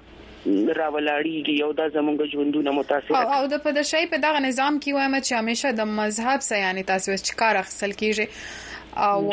راولاړیږي 0.47 1.55
یو 1.63 1.71
دا 1.79 1.87
زمونږ 1.97 2.19
ژوندونه 2.35 2.71
متاثر 2.79 3.15
او 3.17 3.29
او 3.39 3.45
د 3.55 3.63
پدشای 3.67 4.05
په 4.15 4.19
دغه 4.27 4.39
نظام 4.49 4.75
کې 4.83 4.91
وایم 4.97 5.15
چې 5.27 5.33
همیشه 5.41 5.69
د 5.79 5.87
مذهب 5.99 6.39
سیانې 6.51 6.85
تاسو 6.91 7.11
چې 7.27 7.33
کار 7.43 7.55
اخسل 7.63 7.93
کیږي 8.01 8.27
او 8.97 9.31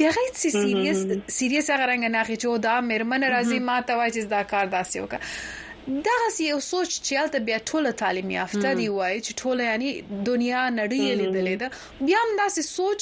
بیا 0.00 0.12
غیت 0.18 0.42
سی 0.44 0.50
سیریس 0.56 1.04
سیریس 1.38 1.70
هغه 1.70 1.92
رنګ 1.92 2.16
نه 2.16 2.26
چې 2.30 2.66
دا 2.70 2.80
میرمن 2.94 3.28
راځي 3.36 3.66
ما 3.70 3.78
ته 3.90 4.02
وایي 4.02 4.12
چې 4.18 4.36
دا 4.38 4.42
کار 4.54 4.74
داسې 4.78 5.06
وکړه 5.06 5.62
دغه 5.86 6.28
یو 6.44 6.60
سوچ 6.66 6.88
چې 7.00 7.16
البته 7.22 7.40
بیا 7.48 7.58
ټوله 7.70 7.90
تعلیم 8.02 8.30
یافته 8.36 8.72
دی 8.78 8.88
وای 8.94 9.18
چې 9.26 9.32
ټوله 9.40 9.62
یعنی 9.70 9.88
دنیا 10.28 10.62
نړۍ 10.80 11.00
لیدلې 11.20 11.54
ده 11.60 11.68
بیا 12.08 12.18
هم 12.22 12.30
داسې 12.42 12.60
سوچ 12.76 13.00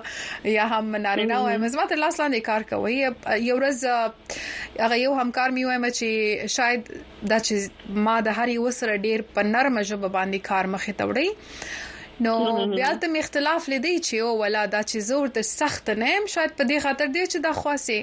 یا 0.56 0.64
هم 0.72 0.96
نارینه 1.06 1.38
وایم 1.44 1.66
زما 1.76 1.86
تر 1.92 2.00
لاس 2.04 2.20
لاندې 2.20 2.40
کار 2.48 2.62
کوي 2.70 2.94
یو 3.48 3.54
ورځ 3.58 3.78
هغه 4.84 4.96
یو 5.04 5.12
همکار 5.20 5.48
مې 5.56 5.64
وایم 5.68 5.84
چې 5.98 6.08
شاید 6.56 6.82
دا 7.32 7.38
چې 7.48 7.54
ما 8.08 8.16
د 8.28 8.38
هر 8.40 8.48
یو 8.58 8.70
سره 8.80 9.00
ډیر 9.08 9.26
په 9.38 9.46
نرمه 9.54 9.82
ژبه 9.92 10.08
باندې 10.18 10.38
کار 10.52 10.64
مخې 10.74 10.92
ته 11.00 11.04
وړي 11.12 11.28
نو 12.20 12.66
بیا 12.76 12.92
ته 13.02 13.10
اختلاف 13.18 13.68
لیدې 13.68 14.02
چې 14.06 14.26
او 14.26 14.34
ولا 14.40 14.64
دا 14.74 14.80
چې 14.88 15.06
زور 15.08 15.32
تر 15.38 15.46
سخت 15.48 15.90
نه 15.90 16.10
هم 16.16 16.26
شاید 16.34 16.52
په 16.60 16.64
دې 16.64 16.84
خاطر 16.86 17.06
دی 17.16 17.22
چې 17.24 17.44
دا 17.46 17.52
خواسي 17.60 17.96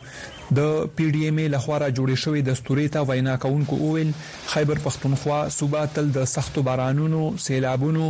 د 0.57 0.61
پی 0.97 1.07
ډی 1.15 1.23
ایم 1.29 1.39
له 1.53 1.59
خوا 1.65 1.79
را 1.81 1.89
جوړې 1.99 2.17
شوې 2.23 2.41
دستوري 2.45 2.85
ته 2.95 3.01
وینا 3.09 3.37
کونکو 3.45 3.75
وویل 3.81 4.11
خیبر 4.53 4.79
پښتونخوا 4.85 5.41
صوبه 5.59 5.83
تل 5.97 6.07
د 6.15 6.25
سخت 6.35 6.55
بارانونو 6.69 7.23
سیلابونو 7.47 8.07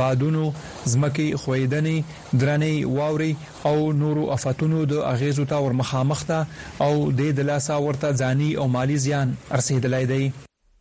بادونو 0.00 0.44
ځمکې 0.92 1.26
خویدنې 1.44 1.96
درنې 2.40 2.74
واوري 2.98 3.32
او 3.70 3.90
نورو 4.02 4.26
افتونو 4.36 4.84
د 4.92 5.00
اغیزو 5.12 5.44
ته 5.54 5.64
ورمخامخ 5.64 6.20
ته 6.28 6.40
او 6.86 6.92
د 7.22 7.34
دلاسا 7.40 7.76
ورته 7.86 8.08
ځاني 8.22 8.50
او 8.62 8.66
مالی 8.76 8.96
زیان 9.06 9.34
رسیدلای 9.62 10.06
دی 10.12 10.20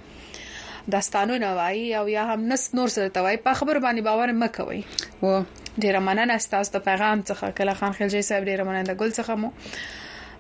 داستانونه 0.91 1.47
وایي 1.55 1.95
او 1.95 2.09
یا 2.09 2.25
هم 2.27 2.53
نس 2.53 2.75
نور 2.75 2.89
سره 2.89 3.09
توای 3.09 3.37
په 3.37 3.53
خبر 3.55 3.79
باندې 3.79 4.01
باور 4.03 4.33
مکوي 4.33 4.85
و 5.23 5.43
ډیر 5.79 5.99
مننه 5.99 6.39
تاسو 6.51 6.79
د 6.79 6.85
پیغام 6.85 7.23
څخه 7.25 7.45
کله 7.61 7.75
خان 7.75 7.93
خلجی 7.99 8.23
صاحب 8.23 8.45
ډیر 8.45 8.63
مننه 8.65 8.95
ګل 8.95 9.13
څخه 9.13 9.31
مو 9.37 9.51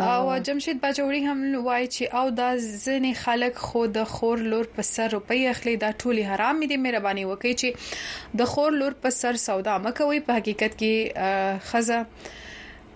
او 0.00 0.38
جمشید 0.38 0.80
باجوړي 0.82 1.22
هم 1.28 1.64
وایي 1.64 1.88
چې 1.94 2.04
او 2.20 2.30
دا 2.38 2.48
ځنې 2.86 3.12
خلک 3.22 3.54
خو 3.66 3.80
د 3.96 4.04
خور 4.12 4.44
لور 4.52 4.68
په 4.76 4.82
سر 4.90 5.08
روپۍ 5.14 5.40
اخلي 5.52 5.74
دا 5.82 5.90
ټولي 6.02 6.24
حرام 6.30 6.62
دي 6.70 6.78
مهرباني 6.84 7.24
وکړي 7.30 7.52
چې 7.62 8.38
د 8.42 8.48
خور 8.52 8.70
لور 8.84 8.96
په 9.02 9.14
سر 9.20 9.40
سودا 9.44 9.74
مکوي 9.88 10.20
په 10.28 10.38
حقیقت 10.40 10.72
کې 10.84 11.60
خزه 11.72 12.00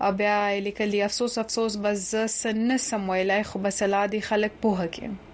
او 0.07 0.11
بیا 0.23 0.37
لیکلي 0.71 1.03
افسوس 1.11 1.37
افسوس 1.43 1.77
بس 1.85 2.09
سن 2.39 2.77
سم 2.89 3.07
ویلای 3.13 3.43
خو 3.51 3.63
بس 3.67 3.83
لا 3.95 4.03
دي 4.15 4.21
خلک 4.31 4.59
په 4.65 4.75
هکې 4.81 5.24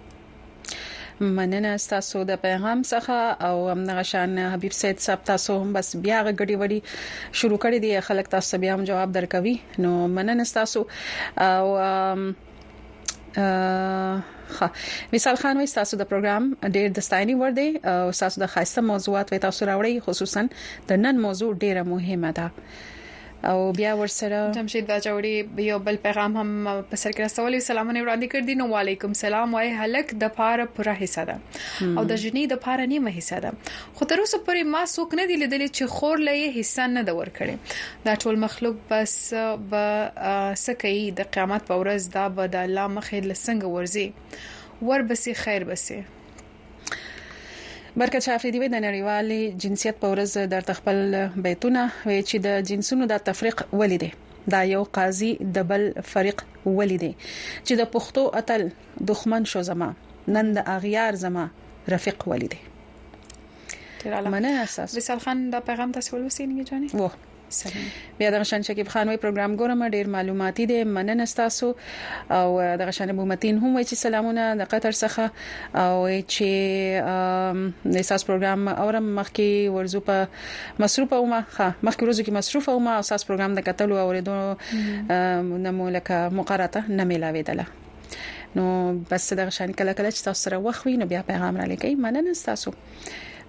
مننه 1.20 1.72
تاسو 1.90 2.22
د 2.30 2.40
پیغام 2.44 2.80
څخه 2.92 3.18
او 3.48 3.68
امنغه 3.74 4.02
شان 4.10 4.38
حبيب 4.38 4.72
سید 4.80 4.98
صاحب 5.06 5.24
تاسو 5.32 5.56
هم 5.64 5.72
بس 5.78 5.96
بیا 6.06 6.22
غړي 6.28 6.56
وړي 6.60 6.80
شروع 7.42 7.58
کړی 7.64 7.78
دی 7.86 8.00
خلک 8.10 8.28
تاسو 8.36 8.58
بیا 8.64 8.72
هم 8.74 8.84
جواب 8.92 9.12
درکوي 9.14 9.54
نو 9.86 9.92
مننه 10.14 10.44
تاسو 10.60 10.84
او 11.48 11.66
خا 14.56 14.66
مثال 15.12 15.36
خان 15.42 15.54
وي 15.58 15.66
تاسو 15.66 15.96
د 15.96 16.02
پروګرام 16.10 16.44
ډېر 16.74 16.88
د 16.96 17.06
ستایني 17.10 17.34
ور 17.42 17.50
دي 17.58 17.68
او 17.84 17.98
تاسو 18.10 18.40
د 18.46 18.54
خاصه 18.54 18.82
موضوعات 18.94 19.30
وي 19.32 19.38
تاسو 19.46 19.64
راوړی 19.72 20.00
خصوصا 20.08 20.48
د 20.88 20.92
نن 21.04 21.16
موضوع 21.26 21.52
ډېره 21.54 21.82
مهمه 21.92 22.30
ده 22.40 22.48
او 23.44 23.72
بیا 23.72 23.96
ورسره 23.98 24.40
جمشید 24.56 24.86
دا 24.88 24.96
جوړي 25.04 25.64
یو 25.70 25.78
بل 25.86 25.96
پیغام 26.04 26.36
هم 26.40 26.50
په 26.90 26.96
سر 27.02 27.14
کې 27.14 27.24
راستولې 27.24 27.60
سلامونه 27.68 28.02
وړاندې 28.02 28.30
کړ 28.32 28.46
دي 28.50 28.54
نو 28.60 28.68
وعليكم 28.72 29.16
سلام 29.20 29.56
وايي 29.58 29.72
هلک 29.80 30.12
د 30.22 30.30
پاره 30.36 30.66
پوره 30.76 30.94
حصہ 31.00 31.24
ده 31.30 31.40
او 31.40 32.04
د 32.12 32.20
جنې 32.26 32.52
د 32.52 32.60
پاره 32.68 32.86
نیمه 32.94 33.14
حصہ 33.16 33.40
ده 33.46 33.52
خو 33.98 34.08
تر 34.12 34.24
اوسه 34.24 34.42
پورې 34.44 34.72
ما 34.76 34.84
څوک 34.92 35.18
نه 35.22 35.26
دی 35.32 35.40
لیدل 35.42 35.66
چې 35.66 35.96
خور 35.96 36.22
لې 36.28 36.56
حصہ 36.60 36.86
نه 36.94 37.04
دا 37.10 37.16
ور 37.20 37.32
کړي 37.42 38.08
دا 38.08 38.14
ټول 38.24 38.40
مخلوق 38.46 38.78
بس 38.94 39.18
به 39.36 40.48
سکه 40.68 40.96
د 41.22 41.30
قیامت 41.36 41.68
په 41.74 41.82
ورځ 41.84 42.10
دا 42.18 42.28
به 42.40 42.50
د 42.56 42.62
الله 42.70 42.96
مخې 42.96 43.30
لسنګ 43.32 43.76
ورزي 43.76 44.08
ور 44.90 45.08
بسې 45.10 45.46
خیر 45.46 45.70
بسې 45.74 46.20
برکت 47.96 48.24
شافری 48.24 48.50
دی 48.52 48.60
د 48.74 48.80
نړیوال 48.82 49.32
جنسیت 49.62 49.96
په 50.02 50.10
ورځ 50.12 50.36
در 50.52 50.66
تخپل 50.68 51.00
بیتونه 51.46 51.80
وی 52.10 52.20
چې 52.28 52.38
د 52.46 52.60
جنسونو 52.68 53.08
د 53.12 53.18
تفریق 53.26 53.58
ولیدي 53.80 54.06
دا 54.54 54.60
یو 54.74 54.78
قاضي 54.98 55.28
د 55.56 55.66
بل 55.72 55.82
فريق 56.12 56.44
ولیدي 56.66 57.10
چې 57.66 57.72
د 57.80 57.90
پښتو 57.96 58.22
اتل 58.40 58.62
دښمن 59.10 59.42
شو 59.52 59.60
زما 59.70 59.88
نن 60.36 60.48
د 60.60 60.64
اغیار 60.76 61.18
زما 61.24 61.42
رفیق 61.96 62.24
ولیدي 62.32 62.60
مننه 64.28 64.54
اساس 64.64 64.96
وسال 65.00 65.18
خان 65.26 65.44
دا 65.56 65.60
پیغام 65.68 65.92
تاسو 65.98 66.10
ولوسینګ 66.16 66.72
جانې 66.72 67.02
وو 67.02 67.10
بیا 68.18 68.30
د 68.30 68.38
غشن 68.42 68.62
شکیب 68.66 68.88
خان 68.92 69.08
وی 69.08 69.16
پروګرام 69.22 69.54
ګورم 69.62 69.84
ډیر 69.94 70.08
معلوماتي 70.14 70.66
دی 70.70 70.78
مننه 70.96 71.26
تاسو 71.40 71.68
او 72.38 72.46
د 72.82 72.88
غشن 72.90 73.12
بومتین 73.18 73.58
هم 73.64 73.72
وی 73.76 73.84
چې 73.90 73.96
سلامونه 74.04 74.46
د 74.60 74.68
قطر 74.74 74.92
څخه 75.00 75.82
او 75.84 75.96
چې 76.34 77.90
د 77.94 77.96
اساس 78.04 78.26
پروګرام 78.28 78.62
اورم 78.84 79.06
مخکې 79.20 79.78
ورزو 79.78 80.02
په 80.10 80.84
مصروف 80.86 81.16
او 81.18 81.22
مخه 81.34 81.68
مخکې 81.74 82.06
ورزو 82.10 82.26
کې 82.26 82.32
مصروف 82.38 82.70
او 82.74 82.78
ما 82.88 82.96
اساس 83.02 83.28
پروګرام 83.30 83.58
د 83.60 83.66
کتلو 83.70 84.00
او 84.04 84.06
ورېدو 84.12 85.58
نمو 85.68 85.90
لکه 85.98 86.38
مقارته 86.40 86.84
نه 87.00 87.08
ملاوي 87.12 87.42
دله 87.50 87.66
نو 88.56 88.64
بس 89.10 89.26
دغه 89.42 89.52
شان 89.58 89.76
کله 89.82 89.98
کله 89.98 90.10
چې 90.10 90.24
تاسو 90.30 90.42
سره 90.48 90.64
وخوي 90.70 90.96
نو 91.04 91.10
بیا 91.14 91.22
پیغام 91.34 91.62
را 91.62 91.68
لګي 91.74 92.06
مننه 92.06 92.34
تاسو 92.50 92.74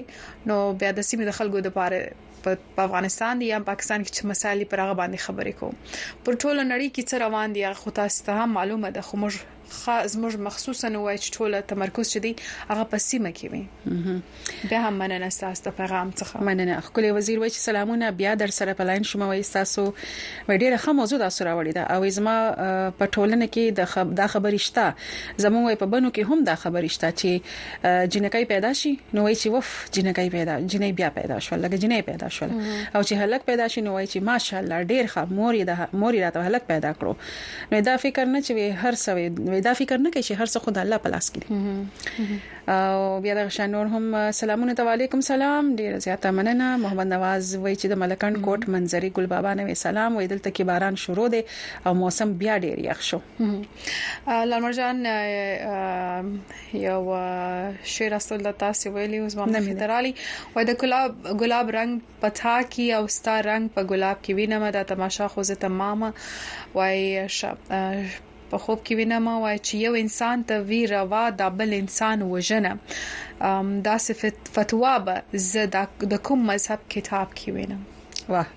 نو 0.51 0.57
بیا 0.83 0.91
د 1.01 1.09
سیمه 1.09 1.29
د 1.29 1.37
خلکو 1.39 1.63
د 1.67 1.75
پاره 1.79 2.01
په 2.45 2.83
افغانستان 2.85 3.43
یا 3.49 3.59
پاکستان 3.71 3.99
کې 4.05 4.13
چې 4.15 4.31
مسالې 4.31 4.69
پر 4.71 4.83
هغه 4.85 4.95
باندې 5.01 5.27
خبرې 5.27 5.53
کوم 5.59 6.23
پر 6.27 6.39
ټوله 6.43 6.63
نړۍ 6.71 6.89
کې 6.95 7.07
څه 7.09 7.25
روان 7.25 7.57
دي 7.57 7.65
هغه 7.67 7.83
خو 7.83 7.95
تاسو 7.99 8.27
ته 8.29 8.47
معلومه 8.57 8.95
ده 8.97 9.05
خو 9.09 9.21
موږ 9.23 9.62
خا 9.81 10.05
زموږ 10.13 10.33
مخصوصا 10.47 10.87
وای 10.99 11.17
چې 11.23 11.29
ټوله 11.37 11.59
تمرکز 11.71 12.11
چدي 12.13 12.31
هغه 12.69 12.83
په 12.93 12.97
سیمه 13.05 13.31
کې 13.39 13.47
وي 13.53 13.63
بیا 14.71 14.81
هم 14.85 14.93
مننه 15.01 15.29
تاسو 15.41 15.63
ته 15.67 15.73
پیغام 15.79 16.11
څخه 16.21 16.41
مننه 16.49 16.79
خپل 16.89 17.07
وزیر 17.17 17.39
وای 17.41 17.49
چې 17.49 17.65
سلامونه 17.69 18.11
بیا 18.21 18.35
در 18.41 18.47
سره 18.59 18.73
پلاین 18.81 19.03
شوم 19.11 19.21
وای 19.29 19.43
تاسو 19.55 19.85
ډیره 19.87 20.77
ښه 20.77 20.89
موضوع 20.99 21.19
دا 21.23 21.29
سره 21.37 21.55
وړي 21.63 21.73
دا 21.73 21.83
او 21.95 22.09
زما 22.19 22.35
په 23.01 23.05
ټولنه 23.05 23.47
کې 23.55 23.73
د 23.79 23.85
خب 23.95 24.13
دا 24.21 24.27
خبرې 24.27 24.55
شته 24.55 24.93
زموږ 25.41 25.65
وای 25.69 25.75
په 25.83 25.91
بنو 25.95 26.09
کې 26.17 26.31
هم 26.31 26.49
دا 26.49 26.55
خبرې 26.55 26.91
شته 26.97 27.11
چې 27.11 27.87
جنکای 28.17 28.45
پیدا 28.53 28.73
شي 28.81 28.93
نو 29.17 29.23
وای 29.27 29.35
چې 29.35 29.47
وف 29.57 29.73
جنکای 29.99 30.29
پیدا 30.37 30.57
جنې 30.67 30.93
بیا 31.01 31.09
پیدا 31.19 31.39
شو 31.47 31.55
لکه 31.63 31.77
جنې 31.77 32.01
پیدا 32.11 32.29
شو 32.39 32.45
او 32.95 33.01
چې 33.03 33.11
هلک 33.23 33.45
پیدا 33.51 33.67
شي 33.75 33.81
نو 33.89 33.97
وای 33.97 34.07
چې 34.07 34.17
ماشالله 34.17 34.83
ډیر 34.89 35.07
ښه 35.13 35.31
موري 35.41 35.65
د 35.71 35.77
موري 36.05 36.21
راته 36.25 36.39
هلک 36.49 36.67
پیدا 36.73 36.93
کړو 37.01 37.75
نو 37.75 37.79
دا 37.91 37.97
فکر 38.07 38.25
نه 38.35 38.41
چې 38.47 38.81
هر 38.85 38.95
څه 39.05 39.61
دا 39.63 39.73
فکر 39.79 39.97
نه 40.05 40.09
کوي 40.13 40.23
چې 40.27 40.33
هر 40.39 40.47
څه 40.53 40.59
خدای 40.65 40.83
الله 40.83 40.99
په 41.05 41.11
لاس 41.13 41.27
کې 41.35 41.39
دي 41.43 42.71
او 42.73 43.19
بیا 43.23 43.33
د 43.37 43.41
شانور 43.55 43.85
هم 43.93 44.05
سلامونه 44.41 44.73
تعالیکم 44.79 45.21
سلام 45.29 45.63
ډیر 45.79 45.97
زیاته 46.05 46.31
مننه 46.39 46.67
محمد 46.83 47.07
نواز 47.13 47.43
وای 47.63 47.75
چې 47.81 47.87
د 47.93 47.99
ملکان 48.03 48.33
کوټ 48.47 48.61
منځري 48.75 49.09
ګل 49.17 49.27
بابا 49.33 49.51
نوې 49.59 49.75
سلام 49.85 50.11
وای 50.17 50.27
دلته 50.33 50.49
کې 50.55 50.63
باران 50.71 50.99
شروع 51.03 51.27
دی 51.35 51.41
او 51.89 51.93
موسم 52.01 52.33
بیا 52.41 52.57
ډیر 52.65 52.81
یخ 52.87 53.01
شو 53.11 53.19
لالمر 54.31 54.77
جان 54.79 55.05
یو 55.11 56.99
شعر 57.97 58.17
اصل 58.21 58.45
د 58.49 58.57
تاسو 58.65 58.93
ویلی 58.97 59.23
اوس 59.27 59.37
باندې 59.43 59.79
درالي 59.85 60.13
وای 60.55 60.69
د 60.73 60.79
ګلاب 60.83 61.31
ګلاب 61.45 61.73
رنگ 61.79 62.11
پتا 62.27 62.55
کی 62.75 62.91
او 62.99 63.01
ستا 63.19 63.39
رنگ 63.49 63.73
په 63.79 63.89
ګلاب 63.93 64.21
کې 64.27 64.41
وینم 64.41 64.69
دا 64.79 64.83
تماشا 64.93 65.31
خو 65.35 65.47
زه 65.53 65.59
تمامه 65.65 66.13
وای 66.75 68.13
په 68.53 68.57
خوب 68.63 68.79
کې 68.85 68.93
وینم 68.97 69.27
وای 69.43 69.57
چې 69.67 69.73
یو 69.85 69.93
انسان 70.03 70.37
ته 70.47 70.55
وی 70.69 70.81
روا 70.95 71.23
دا 71.41 71.47
بل 71.59 71.69
انسان 71.81 72.17
وژنه 72.33 72.71
دا 73.87 73.95
صفت 74.07 74.37
فتوا 74.55 74.93
به 75.05 75.15
زه 75.51 75.61
د 76.11 76.13
کوم 76.25 76.39
مذهب 76.51 76.79
کتاب 76.93 77.27
کې 77.39 77.47
وینم 77.55 77.81
واه 78.31 78.47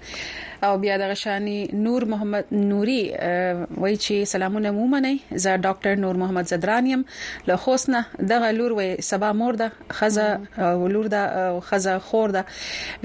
او 0.67 0.79
بیا 0.79 0.97
د 1.01 1.11
غشاني 1.11 1.59
نور 1.87 2.05
محمد 2.13 2.45
نوري 2.71 2.99
وای 3.13 3.97
چې 3.97 4.29
سلامونه 4.33 4.71
مو 4.79 4.87
مني 4.95 5.13
زه 5.45 5.57
ډاکټر 5.67 6.01
نور 6.05 6.21
محمد 6.23 6.47
زدرانیم 6.53 7.05
له 7.51 7.57
خوسنه 7.65 8.05
د 8.33 8.41
غلور 8.45 8.73
وای 8.81 8.89
سبا 9.11 9.31
مور 9.43 9.55
ده 9.63 9.71
خزه 10.01 10.73
ولور 10.85 11.07
ده 11.15 11.61
خزه 11.71 11.97
خور 12.09 12.31
ده 12.39 12.45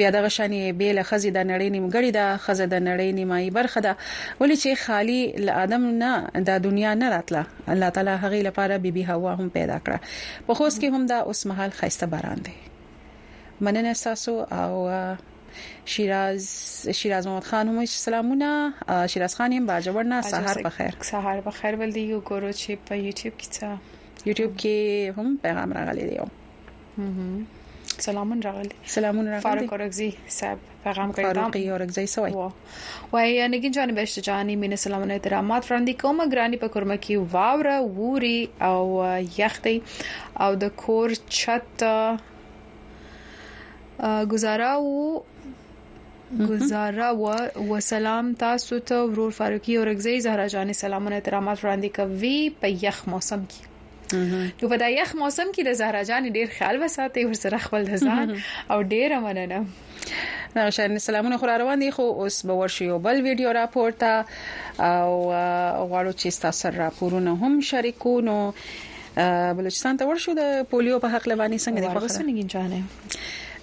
بیا 0.01 0.09
د 0.17 0.23
غشاني 0.27 0.61
بیل 0.81 1.03
خزه 1.03 1.29
د 1.37 1.47
نړۍ 1.51 1.69
نیمګړی 1.77 2.11
ده 2.19 2.37
خزه 2.47 2.65
د 2.75 2.83
نړۍ 2.87 3.17
نیمایي 3.21 3.49
برخه 3.59 3.81
ده 3.87 3.95
ولی 4.43 4.57
چې 4.63 4.83
خالی 4.85 5.19
له 5.47 5.63
ادم 5.67 5.85
نه 6.03 6.27
د 6.51 6.59
دنیا 6.67 6.93
نه 7.01 7.09
راتله 7.17 7.45
الله 7.67 7.89
تعالی 7.97 8.09
هغه 8.27 8.41
لپاره 8.51 8.77
بيبي 8.85 9.05
هوا 9.09 9.33
هم 9.41 9.49
پیدا 9.57 9.81
کړه 9.89 9.99
په 10.51 10.61
خوست 10.61 10.81
کې 10.85 11.01
هم 11.01 11.05
دا 11.15 11.23
اوس 11.33 11.45
مهال 11.51 11.71
خيسته 11.81 12.05
باران 12.15 12.41
دی 12.49 12.53
مننه 13.65 13.91
تاسو 14.01 14.33
او 14.59 14.77
شیراز 15.85 16.87
شیراز 16.95 17.27
محمد 17.27 17.43
خان 17.43 17.67
هم 17.67 17.85
سلامونه 17.85 18.73
شیراز 19.09 19.35
خان 19.35 19.53
هم 19.53 19.65
باجورنا 19.65 20.21
سحر 20.21 20.61
بخیر 20.61 20.91
سحر 21.01 21.41
بخیر 21.41 21.75
ول 21.75 21.91
دی 21.91 22.21
ګورو 22.29 22.51
چې 22.57 22.71
په 22.89 23.11
یوټیوب 23.11 23.43
کې 23.43 23.59
تا 23.59 23.77
یوټیوب 24.25 24.57
کې 24.61 25.17
هم 25.17 25.37
پیغام 25.43 25.73
راغلی 25.73 26.07
دی 26.09 26.17
سلامون 27.97 28.41
راغلی 28.41 28.69
سلامون 28.95 29.27
راغلی 29.27 29.41
فاروق 29.41 29.73
اورگزی 29.73 30.09
صاحب 30.27 30.57
پیغام 30.83 31.11
کړی 31.11 31.15
دا 31.15 31.33
فاروق 31.33 31.57
اورگزی 31.71 32.07
سوې 32.13 33.11
وای 33.11 33.47
نګین 33.49 33.75
جان 33.77 33.95
بهشت 34.01 34.19
جانی 34.29 34.55
مینه 34.63 34.75
سلامونه 34.85 35.13
احترامات 35.19 35.63
وړاندې 35.65 36.01
کوم 36.01 36.29
ګرانی 36.29 36.57
په 36.65 36.75
کورم 36.77 36.95
کې 36.95 37.11
واوره 37.11 37.79
ووري 37.79 38.49
او 38.71 39.29
یختي 39.37 39.81
او 40.47 40.51
د 40.65 40.75
کور 40.85 41.13
چت 41.39 41.85
گزاره 44.29 44.69
وو 44.83 45.09
ګزاره 46.39 47.11
و 47.23 47.71
وسلام 47.71 48.31
تاسو 48.43 48.79
ته 48.91 48.95
ورور 49.07 49.31
فاروقي 49.39 49.75
اورګزي 49.79 50.19
زهرا 50.25 50.45
جان 50.53 50.73
سلامونه 50.81 51.15
احترامات 51.17 51.57
وړاندې 51.59 51.89
کوي 51.97 52.37
په 52.61 52.67
یخ 52.83 52.97
موسم 53.13 53.41
کې 53.51 53.61
نو 54.61 54.69
په 54.73 54.77
دا 54.83 54.87
یخ 54.99 55.11
موسم 55.23 55.47
کې 55.55 55.63
د 55.69 55.77
زهرا 55.81 56.03
جان 56.11 56.23
ډیر 56.37 56.47
خیال 56.59 56.75
وساتي 56.83 57.25
ورسره 57.27 57.57
خپل 57.65 57.83
ځان 58.03 58.29
او 58.75 58.79
ډیر 58.95 59.17
مننه 59.25 59.59
دغه 60.55 60.69
شان 60.79 60.97
سلامونه 61.07 61.37
خو 61.43 61.51
روان 61.63 61.79
دي 61.85 61.91
خو 61.97 62.05
اوس 62.23 62.39
به 62.47 62.53
ورشي 62.61 62.85
یو 62.93 62.99
بل 63.09 63.21
ویډیو 63.27 63.51
راپور 63.59 63.91
ته 64.05 64.15
او 64.23 65.13
غواړو 65.25 66.17
چې 66.21 66.41
تاسو 66.47 66.71
راپورونه 66.77 67.35
هم 67.43 67.59
شریکو 67.73 68.17
نو 68.31 68.39
بلوچستان 69.61 69.97
ته 70.01 70.05
ورشو 70.09 70.35
د 70.41 70.51
پولیو 70.73 70.99
په 71.05 71.17
حق 71.17 71.29
لواني 71.33 71.59
څنګه 71.67 71.85
د 71.85 72.01
فقره 72.01 72.17
څنګه 72.17 72.51
جانه 72.55 72.83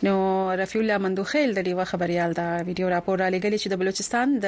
نو 0.02 0.12
رفیع 0.58 0.80
الله 0.80 0.98
مندوخیل 1.04 1.52
د 1.54 1.64
ډیوه 1.68 1.84
خبريال 1.92 2.32
دا 2.38 2.44
ویډیو 2.66 2.86
راپور 2.94 3.16
را 3.22 3.28
لګلی 3.34 3.58
چې 3.62 3.68
د 3.72 3.74
بلوچستان 3.80 4.28
د 4.44 4.46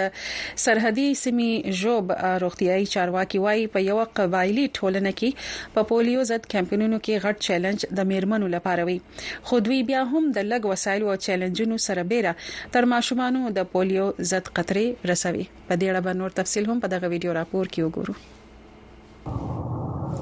سرحدي 0.64 1.08
سیمې 1.22 1.50
جوب 1.80 2.06
روغتيایي 2.44 2.86
چارواکي 2.94 3.38
وايي 3.46 3.64
په 3.76 3.82
یو 3.90 3.98
قبایلی 4.20 4.66
ټولنه 4.76 5.10
کې 5.22 5.30
په 5.78 5.88
پولیو 5.90 6.26
زد 6.32 6.44
کمپینونو 6.56 6.96
کې 7.08 7.14
غټ 7.26 7.36
چیلنج 7.50 7.78
د 8.00 8.08
میرمنو 8.14 8.52
لپاره 8.56 8.86
وي 8.90 8.98
خودوی 9.52 9.80
بیا 9.92 10.02
هم 10.12 10.30
د 10.36 10.38
لګ 10.52 10.62
وسایل 10.74 11.02
او 11.14 11.18
چیلنجونو 11.28 11.76
سره 11.86 12.06
بیره 12.12 12.36
تر 12.76 12.88
ماشومانو 12.96 13.42
د 13.60 13.70
پولیو 13.76 14.06
زد 14.34 14.52
قطري 14.60 14.84
رسوي 15.12 15.46
په 15.56 15.80
دې 15.82 15.88
اړه 15.90 16.00
به 16.08 16.18
نور 16.24 16.36
تفصیل 16.42 16.70
هم 16.72 16.84
په 16.86 16.92
دغه 16.96 17.10
ویډیو 17.14 17.38
راپور 17.40 17.66
کې 17.78 17.90
وګورو 17.90 18.18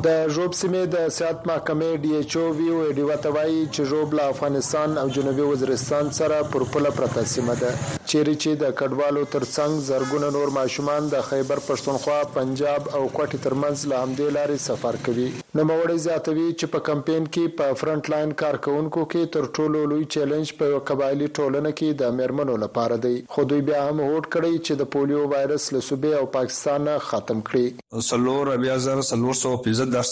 د 0.07 0.11
جوب 0.35 0.53
سیمې 0.57 0.83
د 0.95 1.09
سیاحت 1.15 1.47
محکمې 1.49 1.95
ډي 2.03 2.11
ایچ 2.16 2.35
او 2.41 2.43
وی 2.57 2.66
او 2.73 2.83
ډي 2.99 3.05
وتوي 3.07 3.55
چې 3.55 3.87
جوب 3.93 4.12
له 4.19 4.35
افغانستان 4.35 4.93
او 5.01 5.07
جنوبي 5.16 5.47
وزیرستان 5.53 6.11
سره 6.19 6.37
پر 6.53 6.65
پله 6.75 6.93
پرته 6.99 7.25
سیمه 7.33 7.57
ده 7.62 7.70
چیرې 7.79 8.35
چې 8.43 8.61
د 8.61 8.75
کډوالو 8.81 9.25
ترڅنګ 9.33 9.81
زرګونه 9.89 10.29
نور 10.37 10.53
ماشومان 10.59 11.09
د 11.15 11.25
خیبر 11.31 11.62
پښتونخوا 11.70 12.19
پنجاب 12.37 12.87
او 12.99 13.01
کوټي 13.16 13.43
ترمنځ 13.49 13.91
له 13.93 14.05
همدې 14.05 14.37
لارې 14.37 14.66
سفر 14.69 15.01
کوي 15.09 15.27
نو 15.33 15.65
موړې 15.73 16.07
زیاتوي 16.07 16.47
چې 16.53 16.75
په 16.77 16.87
کمپین 16.91 17.27
کې 17.27 17.57
په 17.62 17.81
فرنٹ 17.83 18.12
لاین 18.15 18.37
کارکونکو 18.45 19.05
کې 19.05 19.35
تر 19.39 19.51
ټولو 19.59 19.83
لوی 19.95 20.09
چیلنج 20.16 20.55
په 20.62 20.83
قبایلی 20.93 21.31
ټولنه 21.41 21.75
کې 21.81 22.01
د 22.05 22.16
میرمنو 22.20 22.57
لپاره 22.66 23.01
دی 23.09 23.15
خو 23.35 23.49
دوی 23.55 23.66
بیا 23.73 23.83
هم 23.89 24.07
هوډ 24.07 24.33
کړی 24.37 24.62
چې 24.62 24.83
د 24.85 24.91
پولیو 24.97 25.27
وایرس 25.35 25.69
له 25.77 25.85
صوبې 25.91 26.23
او 26.23 26.33
پاکستان 26.41 26.89
ختم 27.11 27.45
کړي 27.53 28.07
سلور 28.12 28.55
بیا 28.69 28.81
زر 28.89 29.05
سلور 29.12 29.37
سو 29.45 29.57
پیزه 29.69 29.88
داس 29.97 30.10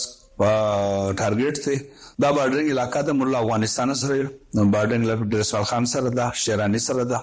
ټارګټ 1.18 1.56
دی 1.66 1.76
دا 2.22 2.30
بارډرنګ 2.36 2.68
علاقہ 2.74 3.00
د 3.06 3.10
مولا 3.20 3.38
افغانستان 3.46 3.94
سره 4.02 4.18
بارډرنګ 4.18 5.08
لپاره 5.10 5.28
د 5.32 5.42
رسول 5.42 5.66
خان 5.70 5.88
سره 5.94 6.12
دا 6.18 6.28
شیرانی 6.42 6.80
سره 6.88 7.04
دا 7.12 7.20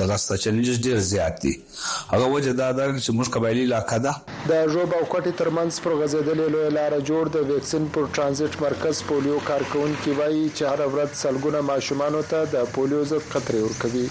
دغه 0.00 0.16
ستا 0.22 0.36
چیلنجز 0.42 0.78
ډیر 0.84 0.98
زیات 1.08 1.40
دي 1.42 1.52
هغه 2.12 2.28
وجه 2.34 2.52
دا 2.60 2.68
ده 2.78 2.84
چې 3.04 3.12
موږ 3.16 3.28
قبایلی 3.34 3.64
علاقہ 3.64 3.98
ده 4.04 4.12
د 4.50 4.72
جوب 4.74 4.94
او 4.98 5.00
کوټي 5.12 5.32
ترمنځ 5.40 5.72
پر 5.86 5.92
غزیدلې 6.00 6.46
لوی 6.54 6.70
لار 6.76 6.92
جوړ 7.08 7.24
د 7.36 7.52
ویکسین 7.52 7.88
پر 7.96 8.08
ترانزیت 8.18 8.60
مرکز 8.62 9.02
پولیو 9.08 9.38
کارکون 9.50 9.94
کی 10.04 10.12
وایي 10.18 10.42
چې 10.56 10.64
هر 10.72 10.80
ورځ 10.94 11.10
سلګونه 11.24 11.60
ماشومان 11.70 12.16
ته 12.34 12.48
د 12.56 12.72
پولیو 12.78 13.04
ضد 13.14 13.28
خطر 13.34 13.60
ورکوي 13.64 14.06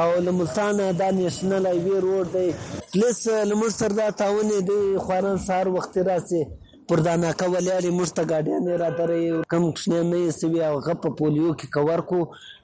او 0.00 0.08
له 0.24 0.30
ملتانه 0.38 0.84
دا 1.00 1.08
نېشنل 1.18 1.64
هایوې 1.70 1.96
روډ 2.04 2.26
دی 2.34 2.48
پلس 2.92 3.20
له 3.50 3.54
موږ 3.60 3.72
سره 3.80 3.92
دا 4.00 4.08
تاونې 4.20 4.58
دی 4.68 4.82
خوارن 5.04 5.36
سهار 5.46 5.66
وختي 5.76 6.00
راسي 6.08 6.42
پر 6.90 7.00
دا 7.04 7.12
ناکه 7.20 7.46
ولاړې 7.52 7.90
موږ 7.94 8.10
ته 8.16 8.22
ګاډیان 8.32 8.66
یې 8.70 8.74
راترې 8.82 9.46
کم 9.52 9.64
کوچنیان 9.76 10.10
نه 10.14 10.18
یې 10.24 10.34
سوي 10.40 10.60
هغه 10.64 10.92
په 11.04 11.10
پولیو 11.20 11.48
کې 11.60 11.70
کور 11.76 12.02
کو 12.10 12.18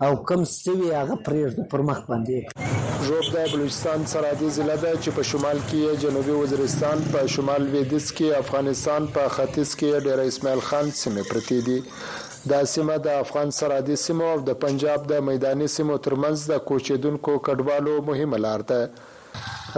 او 0.09 0.11
کم 0.29 0.43
سوي 0.51 0.91
هغه 0.97 1.17
پرېږدو 1.29 1.63
پر 1.73 1.83
مخ 1.89 2.03
باندې 2.11 3.09
روب 3.09 3.31
د 3.37 3.49
بلوچستان 3.55 4.05
سرحدي 4.13 4.51
ضلع 4.59 4.77
ده 4.85 4.93
چې 5.01 5.17
په 5.17 5.27
شمال 5.31 5.63
کې 5.71 6.03
جنوبي 6.05 6.37
وزیرستان 6.43 7.03
په 7.17 7.31
شمال 7.37 7.65
لویدیځ 7.65 8.07
کې 8.19 8.45
افغانستان 8.45 9.09
په 9.17 9.33
ختیځ 9.39 9.73
کې 9.81 10.05
ډیر 10.09 10.23
اسماعیل 10.33 10.63
خان 10.69 10.93
سیمه 11.01 11.25
پرتې 11.31 11.67
دي 11.71 12.53
دا 12.55 12.61
سیمه 12.75 12.99
د 13.09 13.19
افغان 13.25 13.51
سرحدي 13.59 13.97
سیمو 14.07 14.29
او 14.37 14.37
د 14.53 14.59
پنجاب 14.67 15.09
د 15.15 15.25
میداني 15.31 15.69
سیمو 15.79 15.97
ترمنځ 16.09 16.49
د 16.55 16.63
کوچیدونکو 16.71 17.35
کډوالو 17.51 17.97
مهمه 18.13 18.41
لار 18.47 18.65
ده 18.73 18.83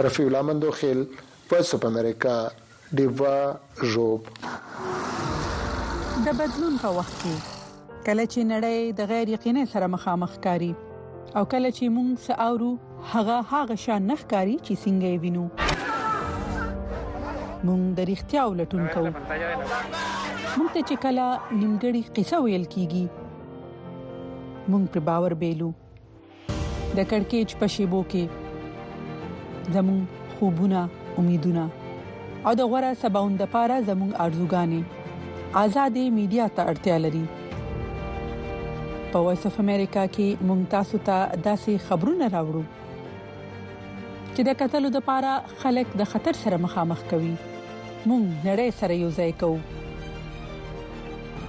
رفیع 0.09 0.27
الله 0.29 0.49
مندوخیل 0.51 1.03
په 1.55 1.67
سپ 1.71 1.89
امریکا 1.91 2.35
ډیوا 2.97 3.29
جوب 3.93 4.27
د 6.25 6.35
بدلون 6.41 6.73
په 6.81 6.89
وخت 6.97 7.13
کې 7.21 7.31
کله 8.05 8.25
چې 8.33 8.39
نړۍ 8.51 8.77
د 8.97 9.07
غیر 9.11 9.29
یقیني 9.35 9.61
سره 9.71 9.85
مخامخ 9.95 10.33
کاری 10.45 10.69
او 11.37 11.41
کله 11.53 11.69
چې 11.77 11.85
موږ 11.95 12.09
ساورو 12.27 12.67
هغه 13.13 13.37
هغه 13.51 13.75
شان 13.85 14.05
نخکاری 14.11 14.53
چې 14.65 14.73
څنګه 14.85 15.21
وینو 15.23 15.45
موږ 17.67 17.81
د 17.99 18.01
اړتیا 18.07 18.41
ولټون 18.49 18.83
کوو 18.97 19.11
موږ 19.13 20.67
ته 20.75 20.81
چې 20.89 20.95
کله 21.05 21.25
نیمګړی 21.59 22.01
قصه 22.17 22.37
ویل 22.43 22.65
کیږي 22.75 23.05
موږ 24.71 24.83
پر 24.93 24.99
باور 25.09 25.33
بیلو 25.45 25.69
د 25.79 27.01
کڑکېچ 27.13 27.49
پښيبو 27.63 28.01
کې 28.13 29.73
زموږ 29.79 30.01
خوبونه 30.37 30.79
امیدونه 31.23 31.65
او 32.49 32.53
د 32.57 32.65
غوړه 32.71 32.97
سباوند 33.01 33.41
لپاره 33.43 33.75
زموږ 33.85 34.11
ارزوګانې 34.23 34.81
ازادي 35.61 36.03
میډیا 36.17 36.45
ته 36.55 36.61
اړتیا 36.71 36.97
لري 37.05 37.23
په 39.13 39.19
وایس 39.27 39.43
اف 39.49 39.55
امریکا 39.63 40.03
کې 40.17 40.27
مونږ 40.49 40.61
تاسو 40.75 40.97
ته 41.09 41.17
داسې 41.49 41.73
خبرونه 41.87 42.25
راوړو 42.35 42.63
چې 44.35 44.41
د 44.49 44.59
قتل 44.61 44.83
لپاره 44.99 45.31
خلک 45.65 45.87
د 46.03 46.11
خطر 46.13 46.33
سره 46.43 46.57
مخامخ 46.67 46.99
کوي 47.15 47.35
مونږ 48.09 48.25
نړۍ 48.47 48.69
سره 48.79 48.93
یو 49.03 49.09
ځای 49.17 49.31
کوو 49.41 49.59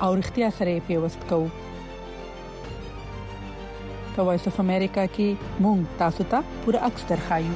او 0.02 0.09
اړتیا 0.18 0.48
سره 0.59 0.85
پیوست 0.90 1.20
کوو 1.31 1.48
په 4.14 4.20
وایس 4.31 4.44
اف 4.51 4.60
امریکا 4.68 5.05
کې 5.16 5.64
مونږ 5.64 5.81
تاسو 6.05 6.23
ته 6.36 6.40
پوره 6.62 6.81
اکثر 6.93 7.18
خایو 7.31 7.55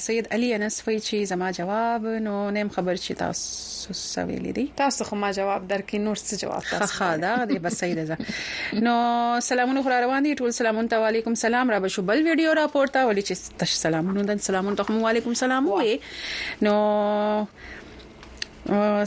سید 0.06 0.30
علي 0.38 0.50
انس 0.58 0.78
وایي 0.86 1.00
چې 1.08 1.30
زما 1.32 1.50
جواب 1.60 2.06
نو 2.28 2.34
نیم 2.58 2.72
خبر 2.78 3.00
چې 3.04 3.12
تاسو 3.24 3.94
سویل 4.00 4.50
دي 4.58 4.66
تاسو 4.82 5.04
خو 5.10 5.16
ما 5.24 5.30
جواب 5.40 5.70
درکې 5.72 5.94
نور 6.08 6.16
څه 6.16 6.34
جواب 6.42 6.62
تاسو 6.72 6.98
ښه 6.98 7.22
دا 7.24 7.44
دی 7.52 7.58
بس 7.68 7.74
سید 7.84 8.04
زه 8.04 8.16
نو 8.88 8.94
سلامونه 9.50 9.82
خو 9.86 9.94
روان 10.06 10.22
دي 10.28 10.34
ټول 10.42 10.48
سلامونه 10.60 10.96
علیکم 11.12 11.34
سلام 11.46 11.70
را 11.76 11.78
بشو 11.86 12.02
بل 12.12 12.22
ویډیو 12.24 12.52
راپورته 12.52 13.10
ولې 13.10 13.24
چې 13.30 13.36
تاسو 13.64 13.76
سلامونه 13.86 14.22
دن 14.32 14.38
سلامونه 14.50 14.76
تخم 14.82 15.04
علیکم 15.12 15.34
سلام 15.44 15.72
وې 15.76 15.98
نو 16.68 16.76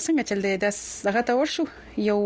څنګه 0.06 0.24
چل 0.30 0.40
دی 0.44 0.54
د 0.62 0.78
دغه 1.08 1.22
ته 1.30 1.34
ورشو 1.40 1.66
یو 2.06 2.18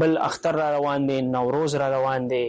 بل 0.00 0.12
اختر 0.26 0.58
را 0.62 0.66
روان 0.74 1.06
دي 1.10 1.16
نوروز 1.28 1.76
را 1.82 1.86
روان 1.94 2.26
دي 2.32 2.40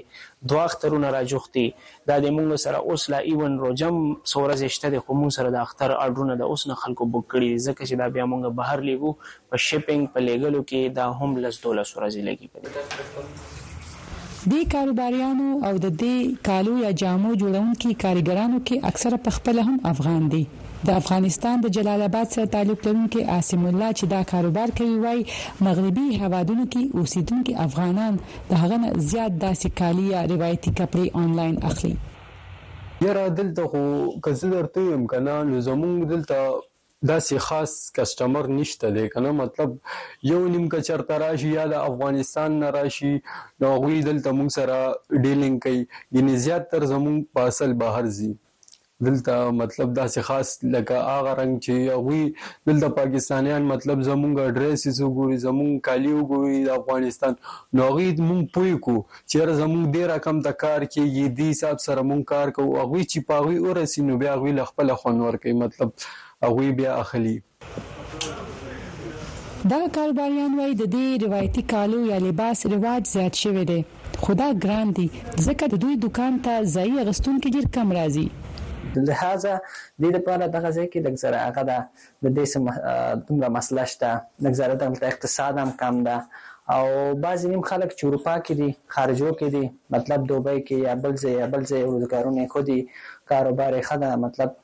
دوه 0.53 0.63
اخترونه 0.65 1.11
را 1.17 1.21
جوختي 1.33 1.63
دا 2.11 2.17
د 2.25 2.35
موږ 2.39 2.55
سره 2.65 2.81
اوس 2.89 3.05
لا 3.15 3.21
ایون 3.31 3.57
روجم 3.65 4.01
سورز 4.33 4.63
شته 4.75 4.93
د 4.97 5.05
خو 5.05 5.17
موږ 5.21 5.37
سره 5.39 5.55
د 5.55 5.61
اختر 5.69 5.95
اډرونه 6.07 6.37
د 6.43 6.51
اوس 6.55 6.67
نه 6.73 6.79
خلکو 6.83 7.09
بک 7.15 7.25
کړي 7.31 7.65
ځکه 7.69 7.81
چې 7.85 8.03
دا 8.03 8.09
بیا 8.19 8.27
موږ 8.33 8.59
بهر 8.61 8.85
لګو 8.91 9.49
په 9.53 9.63
شپینګ 9.69 10.13
په 10.19 10.27
لګلو 10.29 10.65
کې 10.69 11.01
دا 11.01 11.09
هم 11.23 11.41
لس 11.47 11.63
دوله 11.65 11.89
سورز 11.93 12.19
لګي 12.29 13.67
د 14.47 14.53
کاروباریانو 14.73 15.47
او 15.67 15.73
د 15.85 15.87
دې 16.01 16.17
کالو 16.47 16.73
یا 16.83 16.89
جامو 17.01 17.31
جوړونکو 17.41 17.89
کارګرانو 18.03 18.59
کې 18.67 18.83
اکثره 18.89 19.17
په 19.25 19.33
خپل 19.37 19.57
هم 19.69 19.75
افغان 19.91 20.29
دي 20.33 20.39
د 20.83 20.89
افغانستان 20.99 21.59
د 21.65 21.73
جلال 21.77 22.01
آباد 22.07 22.31
سره 22.35 22.51
تعلق 22.53 22.85
لرونکي 22.87 23.23
عاصم 23.35 23.65
الله 23.71 23.89
چې 23.99 24.05
دا 24.13 24.21
کاروبار 24.33 24.73
کوي 24.77 24.95
وايي 25.03 25.25
مغربي 25.67 26.05
هوادونو 26.23 26.65
کې 26.75 27.01
اوسیدونکو 27.01 27.57
افغانان 27.67 28.21
د 28.53 28.63
هغه 28.63 28.77
نه 28.85 28.93
زیات 29.11 29.35
داسې 29.43 29.77
کالي 29.81 30.07
یا 30.13 30.23
روایتي 30.35 30.75
کپري 30.81 31.11
آنلاین 31.25 31.59
اخلي 31.71 31.93
یاره 33.07 33.27
دلته 33.41 33.67
خو 33.73 33.83
کزه 34.29 34.53
درته 34.57 34.87
امکانان 34.99 35.53
زمونږ 35.69 36.11
دلته 36.15 36.39
داسې 37.07 37.37
خاص 37.43 37.73
کسٹمر 37.97 38.47
نشته 38.47 38.89
دی 38.95 39.07
کنه 39.11 39.29
مطلب 39.35 39.75
یو 40.29 40.39
نیم 40.55 40.67
کچر 40.73 41.01
تراشي 41.11 41.49
یا 41.53 41.63
د 41.73 41.79
افغانستان 41.83 42.57
نه 42.63 42.69
راشي 42.77 43.11
نو 43.65 43.69
غوی 43.83 44.01
دلته 44.07 44.31
موږ 44.39 44.55
سره 44.59 45.21
ډیلینګ 45.21 45.61
کوي 45.67 45.85
یعنی 46.19 46.35
زیات 46.47 46.69
تر 46.75 46.85
زمون 46.91 47.23
پاسل 47.39 47.73
بهر 47.85 48.09
زی 48.17 48.29
دلته 49.07 49.37
مطلب 49.61 49.93
داسې 50.01 50.27
خاص 50.29 50.51
لکه 50.67 50.99
هغه 51.07 51.39
رنگ 51.43 51.63
چې 51.63 52.05
غوی 52.07 52.21
دلته 52.71 52.89
پاکستانیان 53.01 53.71
مطلب 53.73 54.03
زمونږ 54.11 54.59
ډریسز 54.61 55.01
وګوري 55.07 55.39
زمونږ 55.45 55.79
کالی 55.89 56.13
وګوري 56.19 56.59
د 56.69 56.75
افغانستان 56.79 57.39
نو 57.81 57.87
غوی 57.95 58.09
مونږ 58.13 58.55
پوي 58.57 58.77
کو 58.89 58.97
چې 59.01 59.61
زمونږ 59.65 59.99
ډیر 59.99 60.17
کم 60.31 60.45
د 60.51 60.59
کار 60.69 60.87
کې 60.91 61.19
یی 61.19 61.33
دی 61.43 61.49
حساب 61.57 61.79
سره 61.89 62.07
مونږ 62.13 62.37
کار 62.37 62.53
کوو 62.59 62.85
غوی 62.91 63.03
چې 63.11 63.35
پاوی 63.35 63.57
اورسي 63.67 64.07
نو 64.11 64.19
بیا 64.25 64.35
غوی 64.43 64.57
خپل 64.77 64.95
خنور 65.05 65.39
کوي 65.45 65.57
مطلب 65.67 65.99
هغه 66.43 66.71
بیا 66.71 66.91
اخلي 67.01 67.41
دا 69.71 69.79
کاروباریان 69.95 70.51
وای 70.59 70.73
د 70.81 70.91
دې 70.93 71.07
روایتي 71.23 71.61
کالو 71.71 71.97
یا 72.11 72.17
لباس 72.25 72.59
رواج 72.73 73.07
زیات 73.15 73.35
شوی 73.41 73.63
دی 73.71 73.79
خدا 74.27 74.45
ګران 74.65 74.87
دی 74.99 75.07
ځکه 75.45 75.65
د 75.73 75.81
دوی 75.85 75.95
دکان 76.05 76.33
ته 76.45 76.53
ځای 76.75 76.91
غستون 77.09 77.35
کې 77.41 77.49
ډیر 77.55 77.65
کم 77.79 77.87
راځي 77.99 78.27
لہذا 79.09 79.55
د 79.63 80.05
دې 80.05 80.15
لپاره 80.17 80.45
دغه 80.55 80.69
ځای 80.77 80.87
کې 80.91 80.99
لږ 81.05 81.15
زره 81.23 81.39
هغه 81.47 81.61
د 81.71 82.39
دې 82.39 82.53
سم 82.53 82.63
دومره 83.27 83.49
مسله 83.57 83.83
شته 83.95 84.11
لږ 84.43 84.53
زره 84.61 84.79
د 84.85 85.09
اقتصاد 85.11 85.53
هم 85.63 85.75
کم 85.83 86.01
ده 86.07 86.17
او 86.75 86.81
بعض 87.21 87.43
نیم 87.51 87.61
خلک 87.69 87.89
چې 87.97 88.03
اروپا 88.07 88.33
کې 88.39 88.57
دي 88.61 88.69
خارجو 88.95 89.29
کې 89.29 89.53
دي 89.53 89.95
مطلب 89.97 90.25
دوبه 90.31 90.53
کې 90.57 90.83
یا 90.87 90.95
بل 91.05 91.13
ځای 91.23 91.33
یا 91.41 91.47
بل 91.53 91.63
ځای 91.71 91.81
روزګارونه 91.89 92.43
خو 92.55 92.61
دي 92.71 92.79
کاروبار 93.29 93.81
خدا 93.81 94.15
مطلب 94.15 94.55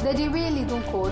د 0.05 0.07
دې 0.17 0.27
ویلي 0.33 0.63
دوه 0.69 0.81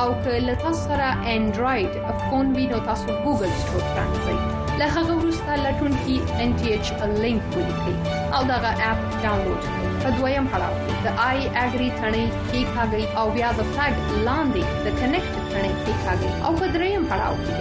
او 0.00 0.14
که 0.24 0.34
له 0.48 0.54
تاسو 0.60 0.80
سره 0.88 1.08
انډراید 1.34 1.92
فون 2.30 2.46
وي 2.56 2.64
نو 2.72 2.76
تاسو 2.88 3.06
ګوګل 3.24 3.50
سټور 3.62 3.82
ترانځئ 3.94 4.34
له 4.80 4.86
هغه 4.94 5.12
وروسته 5.20 5.52
لټون 5.64 5.94
کې 6.04 6.16
ان 6.44 6.48
ټي 6.60 6.66
ایچ 6.74 6.86
لینک 7.24 7.46
ولیکئ 7.56 7.94
او 8.36 8.40
دا 8.50 8.56
غا 8.62 8.70
اپ 8.90 9.00
ډاونلوډ 9.24 9.62
کړئ 9.66 9.90
په 10.04 10.08
دویم 10.20 10.46
پړاو 10.52 10.74
د 11.06 11.20
آی 11.28 11.38
اګری 11.64 11.88
ثنې 12.00 12.24
کې 12.48 12.60
ښاګي 12.72 13.04
او 13.18 13.26
بیا 13.36 13.50
د 13.58 13.68
فلګ 13.74 13.98
لاندې 14.26 14.62
د 14.84 14.86
کنیکټ 15.00 15.34
ثنې 15.52 15.72
کې 15.80 15.92
ښاګي 16.04 16.28
او 16.46 16.50
په 16.60 16.66
دریم 16.78 17.02
پړاو 17.10 17.34
کې 17.44 17.54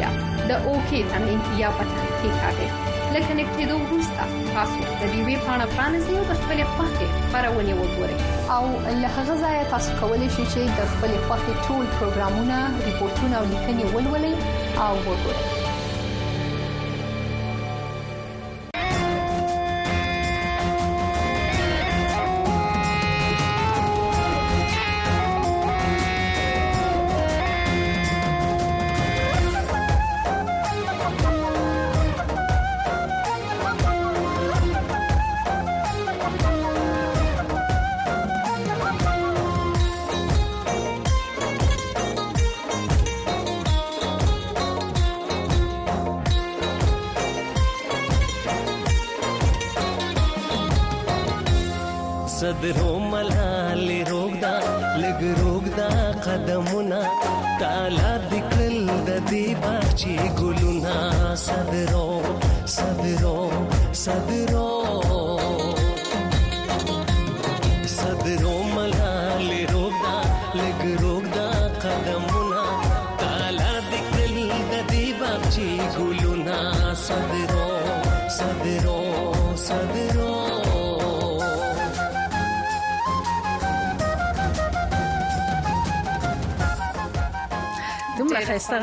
د 0.49 0.69
اوکی 0.69 1.01
ثنې 1.11 1.35
یا 1.63 1.69
پټ 1.77 1.89
کې 2.19 2.27
ښاګي 2.39 2.67
له 3.13 3.21
کنیکټ 3.27 3.55
کېدو 3.59 3.75
وروسته 3.83 4.25
تاسو 4.55 4.81
د 4.87 4.99
دې 5.13 5.21
وی 5.27 5.37
پاڼه 5.45 5.65
پرانیزئ 5.75 6.15
او 6.17 6.37
خپل 6.41 6.59
خوښي 6.75 7.07
خبرونه 7.23 7.71
وګورئ 7.81 8.17
او 8.57 8.61
له 9.01 9.07
هغه 9.17 9.33
ځایه 9.43 9.63
تاسو 9.73 9.89
کولی 10.01 10.27
شئ 10.35 10.45
چې 10.53 10.61
د 10.81 10.91
خپل 10.91 11.11
خوښي 11.27 11.53
ټول 11.67 11.85
پروګرامونه، 11.99 12.57
ریپورتونه 12.89 13.33
او 13.39 13.45
لیکنې 13.53 13.83
ولولئ 13.95 14.35
او 14.85 14.91
وګورئ 15.07 15.58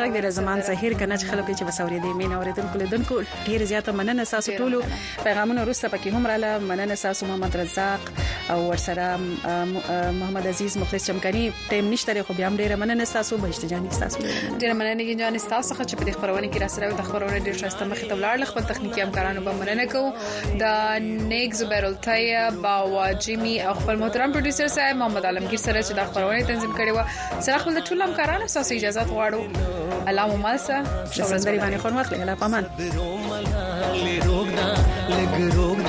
خلک 0.06 0.20
د 0.24 0.28
زمان 0.38 0.58
سحر 0.68 0.92
کنه 1.00 1.14
چې 1.20 1.26
خلک 1.30 1.46
چې 1.58 1.66
بسوري 1.70 1.96
دي 2.04 2.10
مين 2.20 2.32
اوریدونکو 2.38 2.78
لیدونکو 2.82 3.16
ډیر 3.46 3.60
زیاته 3.70 3.90
مننه 4.00 4.24
تاسو 4.34 4.50
ټول 4.62 4.72
پیغامونه 5.24 5.60
روسته 5.70 5.86
پکې 5.94 6.08
هم 6.16 6.22
رااله 6.30 6.50
مننه 6.70 6.96
تاسو 7.04 7.22
محمد 7.30 7.52
رزاق 7.62 8.00
او 8.50 8.68
ورسره 8.68 9.16
محمد 10.20 10.46
عزیز 10.46 10.76
مخلص 10.78 11.06
چمکانی 11.06 11.50
ټیم 11.70 11.90
نشته 11.92 12.22
خو 12.26 12.32
بیا 12.36 12.46
هم 12.50 12.56
ډیره 12.60 12.76
مننه 12.82 13.04
تاسو 13.12 13.36
بهشته 13.44 13.68
جان 13.72 13.88
تاسو 13.98 14.18
ډیره 14.58 14.72
مننه 14.80 15.14
جان 15.20 15.36
تاسو 15.36 15.74
څخه 15.74 15.84
چې 15.84 15.94
په 15.96 16.04
دې 16.04 16.12
خبرونه 16.14 16.46
کې 16.52 16.58
را 16.64 16.68
سره 16.68 16.92
د 17.00 17.08
خبرونه 17.08 17.40
ډیر 17.48 17.58
شاسته 17.62 17.84
مخې 17.84 18.08
ته 18.08 18.14
ولاړ 18.14 18.44
خپل 18.52 18.66
تخنیکی 18.70 19.00
همکارانو 19.00 19.40
به 19.40 19.52
مننه 19.52 19.86
کوم 19.94 20.60
د 20.62 21.02
نیک 21.32 21.54
زبیر 21.62 21.84
الطیب 21.88 22.66
او 22.66 23.12
جيمي 23.26 23.56
او 23.60 23.74
خپل 23.80 23.96
محترم 24.04 24.32
پروډوسر 24.32 24.70
صاحب 24.78 24.96
محمد 25.02 25.24
عالمگیر 25.32 25.58
سره 25.64 25.82
چې 25.82 25.92
د 25.92 26.04
خبرونه 26.04 26.42
تنظیم 26.52 26.76
کړي 26.80 26.96
و 26.98 27.40
سره 27.40 27.58
خپل 27.58 27.84
ټول 27.84 28.02
همکارانو 28.02 28.46
تاسو 28.46 28.74
اجازه 28.74 29.02
غواړو 29.10 30.06
الله 30.08 30.26
مو 30.26 30.36
مالسه 30.36 30.84
شورز 31.12 31.48
بری 31.48 31.60
باندې 31.60 31.80
خون 31.80 31.96
واخلي 31.96 32.20
الله 32.20 32.34
پامان 32.34 32.64
لګ 32.78 34.26
روغ 34.26 34.48
دا 34.48 34.74
لګ 35.08 35.54
روغ 35.58 35.85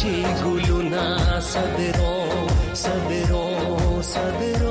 যেগুলো 0.00 0.76
না 0.92 1.04
সদরো 1.52 2.12
সদরো 2.82 3.42
সদরো 4.12 4.67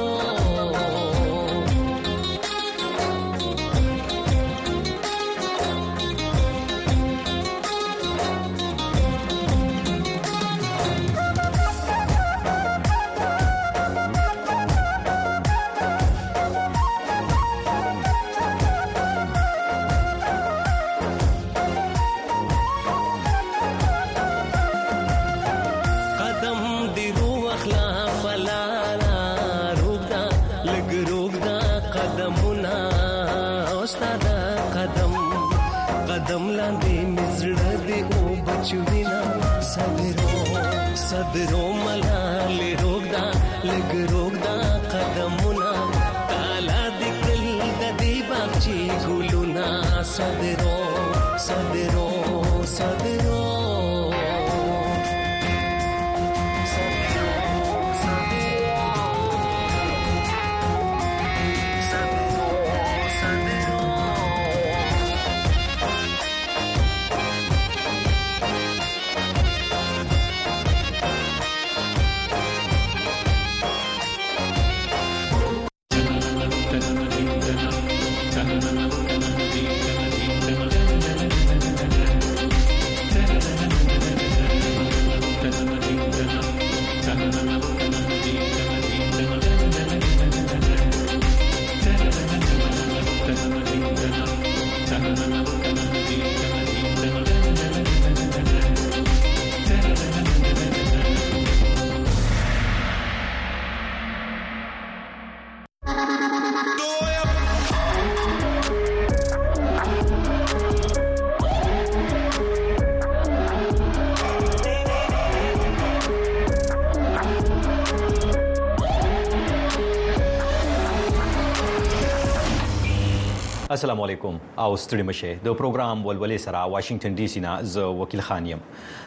السلام 123.77 124.01
علیکم 124.01 124.37
او 124.63 124.77
ستړي 124.83 125.03
مشه 125.07 125.33
د 125.47 125.51
پروګرام 125.57 125.99
ولولې 126.05 126.37
سره 126.45 126.61
واشنگټن 126.75 127.17
ډي 127.19 127.25
سي 127.33 127.39
نه 127.45 127.51
ز 127.73 127.77
وکیل 127.99 128.21
خان 128.29 128.47
يم 128.51 128.59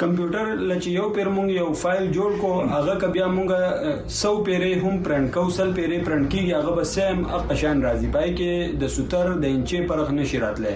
کمپیوټر 0.00 0.44
لچ 0.68 0.86
یو 0.88 1.08
پیر 1.14 1.28
مونږ 1.28 1.50
یو 1.52 1.72
فایل 1.80 2.06
جوړ 2.12 2.30
کو 2.40 2.50
هغه 2.70 2.92
ک 3.00 3.08
بیا 3.16 3.26
مونږ 3.32 4.04
100 4.26 4.30
پیرې 4.44 4.84
هم 4.84 5.02
پرنٹ 5.08 5.32
کو 5.32 5.42
سل 5.56 5.72
پیرې 5.78 6.04
پرنٹ 6.06 6.30
کیږي 6.32 6.52
هغه 6.54 6.74
بس 6.78 6.94
هم 7.02 7.26
اقشان 7.38 7.82
راځي 7.86 8.12
پای 8.14 8.30
کې 8.38 8.78
د 8.82 8.92
سوتر 8.94 9.28
د 9.42 9.44
انچې 9.56 9.90
پرخ 9.90 10.12
نشی 10.20 10.40
راتله 10.44 10.72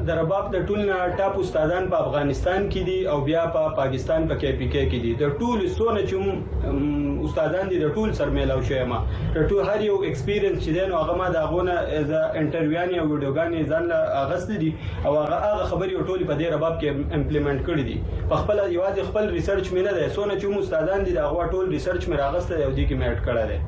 د 0.07 0.15
رباب 0.21 0.45
د 0.53 0.63
ټولنا 0.67 0.95
ټاپ 1.17 1.33
استادان 1.43 1.83
په 1.91 1.97
افغانستان 2.05 2.63
کې 2.71 2.81
دي 2.87 2.95
او 3.11 3.17
بیا 3.27 3.43
په 3.55 3.61
پا 3.75 3.75
پاکستان 3.79 4.21
په 4.31 4.35
پا 4.39 4.39
کې 4.41 4.57
پی 4.59 4.67
کې 4.71 4.83
کې 4.91 4.99
دي 5.03 5.11
د 5.21 5.23
ټول 5.39 5.57
سونه 5.77 6.01
چې 6.11 7.25
استادان 7.27 7.65
دي 7.73 7.77
د 7.83 7.87
ټول 7.99 8.09
سر 8.19 8.29
میلاو 8.37 8.65
شوی 8.69 8.81
ما 8.93 8.99
د 9.37 9.45
ټول 9.49 9.61
هر 9.69 9.79
یو 9.89 9.97
ایکسپیرینس 10.09 10.57
چې 10.63 10.71
دین 10.77 10.89
او 10.97 11.01
هغه 11.03 11.15
ما 11.21 11.27
د 11.37 11.47
غونه 11.53 11.73
از 11.99 12.09
انټرویوانې 12.39 12.95
او 12.99 13.05
ویډیوګانې 13.11 13.59
ځان 13.71 13.83
له 13.91 13.99
غست 14.31 14.49
دي 14.63 14.71
او 15.05 15.11
هغه 15.21 15.37
هغه 15.47 15.63
خبرې 15.71 15.97
ټول 16.11 16.19
په 16.29 16.33
دې 16.39 16.47
رباب 16.57 16.73
کې 16.79 16.89
امپلیمنٹ 17.21 17.59
کړې 17.67 17.83
دي 17.89 17.97
په 18.33 18.43
خپل 18.43 18.57
یوازې 18.77 19.01
خپل 19.13 19.25
ریسرچ 19.37 19.65
مینه 19.77 19.91
ده 20.01 20.05
سونه 20.19 20.33
چې 20.39 20.45
استادان 20.67 20.99
دي 21.09 21.17
د 21.17 21.33
غوا 21.33 21.45
ټول 21.55 21.65
ریسرچ 21.79 22.01
مې 22.09 22.17
راغسته 22.25 22.53
او 22.65 22.71
دې 22.75 22.83
کې 22.87 22.95
مې 22.99 23.07
اډ 23.15 23.19
کړه 23.25 23.43
ده 23.53 23.59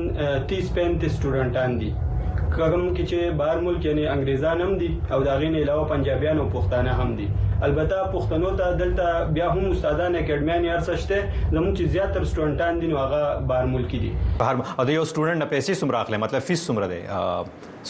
30 0.56 0.68
35 0.80 1.16
سټوډنټان 1.16 1.78
دي 1.84 1.92
کوم 2.54 2.84
کې 2.96 3.04
چې 3.10 3.30
بهر 3.40 3.58
ملک 3.64 3.84
یعنی 3.86 4.06
انګریزان 4.12 4.60
هم 4.60 4.78
دي 4.82 4.90
او 5.16 5.22
دا 5.28 5.36
غین 5.42 5.56
علاوه 5.62 5.88
پنجابیان 5.94 6.38
او 6.42 6.46
پښتانه 6.48 6.90
هم 7.00 7.16
دي 7.20 7.28
البته 7.68 7.96
پښتنو 8.12 8.50
ته 8.60 8.76
دلته 8.80 9.24
بیا 9.38 9.48
هم 9.56 9.70
استادان 9.70 10.16
اکیډمیان 10.16 10.64
یار 10.68 10.80
سشته 10.88 11.22
زموږ 11.52 11.70
چې 11.76 11.84
زیاتر 11.96 12.22
سټډنټان 12.30 12.80
دي 12.84 12.92
نو 12.92 12.98
هغه 12.98 13.22
بهر 13.52 13.64
ملک 13.74 13.90
دي 14.06 14.12
بهر 14.44 14.54
او 14.78 14.84
د 14.84 14.90
یو 14.90 15.04
سټډنټ 15.10 15.38
نه 15.42 15.46
پیسې 15.56 15.72
سم 15.82 15.90
راخله 15.98 16.16
مطلب 16.26 16.42
فیس 16.52 16.66
سمره 16.70 16.86
دي 16.94 17.00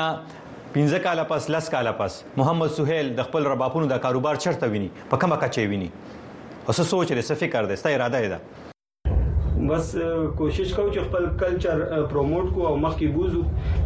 پنځه 0.74 0.98
کاله 1.04 1.24
پس 1.30 1.50
لس 1.50 1.68
کاله 1.74 1.92
پس 2.00 2.22
محمد 2.40 2.68
سہیل 2.76 3.10
د 3.20 3.28
خپل 3.30 3.46
رباپونو 3.54 3.86
د 3.94 3.98
کاروبار 4.06 4.38
چرته 4.46 4.70
ویني 4.76 4.90
په 5.10 5.20
کومه 5.24 5.40
کچې 5.44 5.66
ویني 5.74 5.90
اوس 5.92 6.82
سوچ 6.92 7.12
لري 7.12 7.26
څه 7.30 7.44
فکر 7.44 7.70
دی 7.72 7.78
ستا 7.82 7.96
اراده 7.98 8.26
ده 8.34 8.68
بس 9.58 9.94
کوشش 10.36 10.72
کوو 10.74 10.88
چې 10.92 11.00
خپل 11.08 11.24
کلچر 11.40 11.80
پروموټ 12.10 12.52
کو 12.54 12.66
او 12.66 12.74
مخکې 12.76 13.06
بوزو 13.14 13.40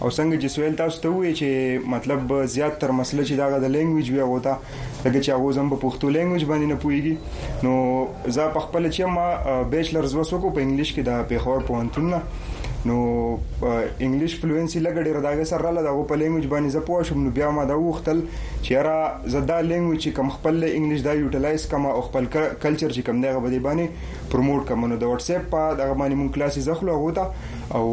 او 0.03 0.09
څنګه 0.19 0.35
چې 0.43 0.49
سویل 0.57 0.75
تاسو 0.83 0.97
ته 1.07 1.11
وی 1.17 1.31
چې 1.41 1.49
مطلب 1.97 2.21
زیات 2.55 2.75
تر 2.85 2.91
مسله 3.01 3.23
چې 3.27 3.41
داغه 3.43 3.57
د 3.65 3.67
لینګویج 3.77 4.09
وی 4.17 4.25
غوتا 4.33 4.55
لکه 4.77 5.19
چې 5.25 5.31
هغه 5.35 5.49
زم 5.59 5.67
په 5.75 5.79
پښتو 5.87 6.05
لینګویج 6.17 6.45
باندې 6.53 6.67
نه 6.73 6.77
پويږي 6.87 7.15
نو 7.69 7.75
زه 8.39 8.47
په 8.57 8.61
خپل 8.69 8.83
چې 8.93 9.03
ما 9.19 9.29
بیچلرز 9.75 10.13
وسو 10.23 10.37
کو 10.47 10.55
په 10.57 10.61
انګلیش 10.65 10.91
کې 10.97 11.03
د 11.11 11.13
پیښور 11.35 11.59
پوهنتون 11.73 12.07
نه 12.17 12.21
نو 12.91 12.95
انګلیش 14.05 14.33
فلوئنسي 14.43 14.79
لګړې 14.87 15.11
رداګه 15.19 15.45
سره 15.51 15.63
لاله 15.67 15.83
دغه 15.87 16.07
په 16.13 16.17
لینګویج 16.23 16.47
باندې 16.53 16.73
زه 16.77 16.81
پوه 16.89 17.03
شم 17.11 17.21
نو 17.27 17.31
بیا 17.37 17.51
ما 17.59 17.65
دا 17.71 17.77
وختل 17.83 18.23
چې 18.65 18.83
را 18.87 18.99
زدا 19.35 19.59
لینګویج 19.71 20.05
کم 20.17 20.29
خپل 20.37 20.57
انګلیش 20.77 21.01
دا 21.09 21.13
یوټیلایز 21.23 21.67
کما 21.75 21.91
او 21.99 22.01
خپل 22.09 22.27
کلچر 22.63 22.91
چې 22.97 23.03
کم 23.11 23.21
دغه 23.25 23.39
باندې 23.45 23.65
باندې 23.69 24.29
پروموټ 24.35 24.61
کوم 24.71 24.87
نو 24.95 24.99
د 25.05 25.15
واتس 25.15 25.31
اپ 25.37 25.47
په 25.55 25.63
دغه 25.83 25.95
باندې 26.01 26.17
مون 26.23 26.33
کلاسې 26.35 26.61
زخلو 26.71 26.99
غوته 27.05 27.25
او 27.75 27.89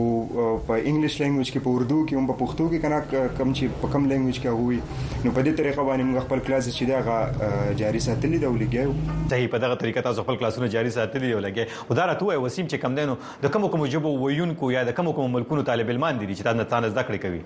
په 0.68 0.78
انګلیش 0.92 1.14
لینګویج 1.22 1.52
کې 1.54 1.60
په 1.66 1.72
اردو 1.74 2.00
کې 2.08 2.16
هم 2.20 2.26
په 2.32 2.36
پښتو 2.42 2.66
کې 2.72 2.80
کنه 2.86 3.28
کم 3.38 3.54
چې 3.58 3.70
په 3.84 3.88
کم 3.94 4.08
لینګویج 4.12 4.40
کې 4.46 4.66
وي 4.66 4.80
نو 5.24 5.34
په 5.38 5.46
دې 5.48 5.54
طریقه 5.60 5.86
باندې 5.90 6.08
موږ 6.10 6.24
خپل 6.26 6.44
کلاس 6.50 6.70
چې 6.72 6.90
دا 6.92 7.50
جاري 7.82 8.02
ساتلې 8.08 8.42
دا 8.46 8.52
ولګي 8.58 8.86
صحیح 9.34 9.50
په 9.56 9.64
دغه 9.66 9.80
طریقه 9.86 10.06
تاسو 10.10 10.26
خپل 10.28 10.42
کلاسونه 10.44 10.72
جاري 10.76 10.94
ساتلې 10.98 11.36
ولګي 11.40 11.68
وداره 11.92 12.20
توه 12.24 12.42
وسیم 12.46 12.66
چې 12.74 12.86
کم 12.86 13.00
دینو 13.02 13.18
د 13.48 13.56
کوم 13.58 13.70
کوم 13.76 13.88
جبو 13.96 14.16
ویونکو 14.26 14.74
یا 14.78 14.86
د 14.92 14.98
کوم 15.02 15.14
کوم 15.22 15.34
ملکونو 15.40 15.68
طالب 15.74 15.96
علمان 15.96 16.24
دي 16.24 16.32
چې 16.34 16.50
تاسو 16.50 16.64
نه 16.64 16.72
تانه 16.76 16.96
ذکر 17.00 17.22
کوي 17.28 17.42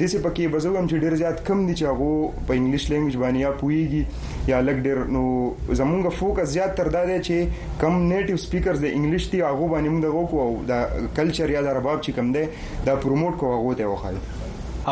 د 0.00 0.08
سې 0.12 0.18
پکې 0.24 0.48
بزوګم 0.54 0.88
چې 0.88 1.00
ډیر 1.04 1.14
زیات 1.20 1.38
کم 1.48 1.60
دي 1.68 1.74
چې 1.80 1.84
هغه 1.90 2.16
په 2.48 2.56
انګلیش 2.58 2.84
لینګویج 2.92 3.16
باندې 3.22 3.44
یا 3.44 3.52
پويږي 3.60 4.02
یا 4.52 4.58
لګ 4.66 4.82
ډیر 4.86 4.98
نو 5.16 5.22
زمونږ 5.80 6.10
فوکس 6.18 6.50
زیات 6.56 6.74
تر 6.80 6.90
دا 6.96 7.02
دی 7.10 7.16
چې 7.28 7.80
کم 7.84 7.96
نیټیو 8.10 8.42
سپیکرز 8.44 8.84
د 8.84 8.92
انګلیش 8.98 9.30
دی 9.36 9.40
هغه 9.48 9.70
باندې 9.72 9.94
موږ 9.94 10.06
دغه 10.06 10.28
کو 10.32 10.44
دا 10.72 10.80
کلچر 11.20 11.54
یا 11.56 11.62
د 11.70 11.76
رباب 11.80 12.04
چې 12.04 12.18
کم 12.18 12.32
دی 12.36 12.44
دا 12.90 12.98
پروموټ 13.08 13.42
کو 13.44 13.56
هغه 13.56 13.82
دی 13.82 13.90
وخایي 13.94 14.22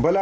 بل 0.09 0.19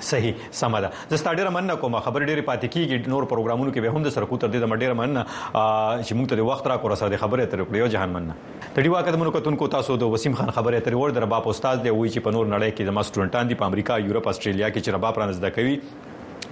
صحیح 0.00 0.32
سم 0.52 0.78
ده 0.80 0.90
زه 1.10 1.16
ستاسو 1.16 1.36
ډیره 1.36 1.50
مننه 1.56 1.74
کوم 1.82 1.98
خبر 2.06 2.24
ډیره 2.24 2.42
پاتې 2.42 2.68
کیږي 2.76 3.08
نور 3.12 3.22
پروګرامونو 3.32 3.70
کې 3.72 3.80
به 3.84 3.96
هم 3.98 4.02
د 4.06 4.12
سرکو 4.16 4.36
تر 4.44 4.48
دې 4.48 4.60
د 4.64 4.78
ډیره 4.82 4.94
مننه 5.00 5.22
چې 5.30 6.18
موږ 6.18 6.28
ته 6.32 6.36
د 6.40 6.48
وخت 6.48 6.66
را 6.72 6.76
کور 6.82 6.94
سره 7.02 7.08
د 7.14 7.22
خبرې 7.22 7.46
تر 7.54 7.62
کړې 7.64 7.80
او 7.84 7.94
جهان 7.94 8.12
مننه 8.16 8.34
د 8.76 8.78
دې 8.78 8.94
واقعیت 8.96 9.18
مونږ 9.22 9.36
کتونکو 9.38 9.68
تاسو 9.76 9.96
د 10.02 10.12
وسیم 10.16 10.34
خان 10.42 10.50
خبرې 10.50 10.84
تر 10.88 10.96
ور 11.02 11.16
در 11.20 11.24
باب 11.34 11.48
استاد 11.54 11.82
دی 11.86 11.94
وایي 11.98 12.12
چې 12.12 12.26
په 12.26 12.36
نور 12.38 12.44
نړۍ 12.50 12.70
کې 12.78 12.84
د 12.90 12.98
ما 12.98 13.06
سټډنټان 13.08 13.52
دی 13.52 13.60
په 13.62 13.72
امریکا 13.72 13.98
یورپ 14.06 14.28
استرالیا 14.34 14.70
کې 14.74 14.78
چې 14.86 14.98
رباب 14.98 15.18
رانه 15.22 15.38
زده 15.40 15.56
کوي 15.58 15.80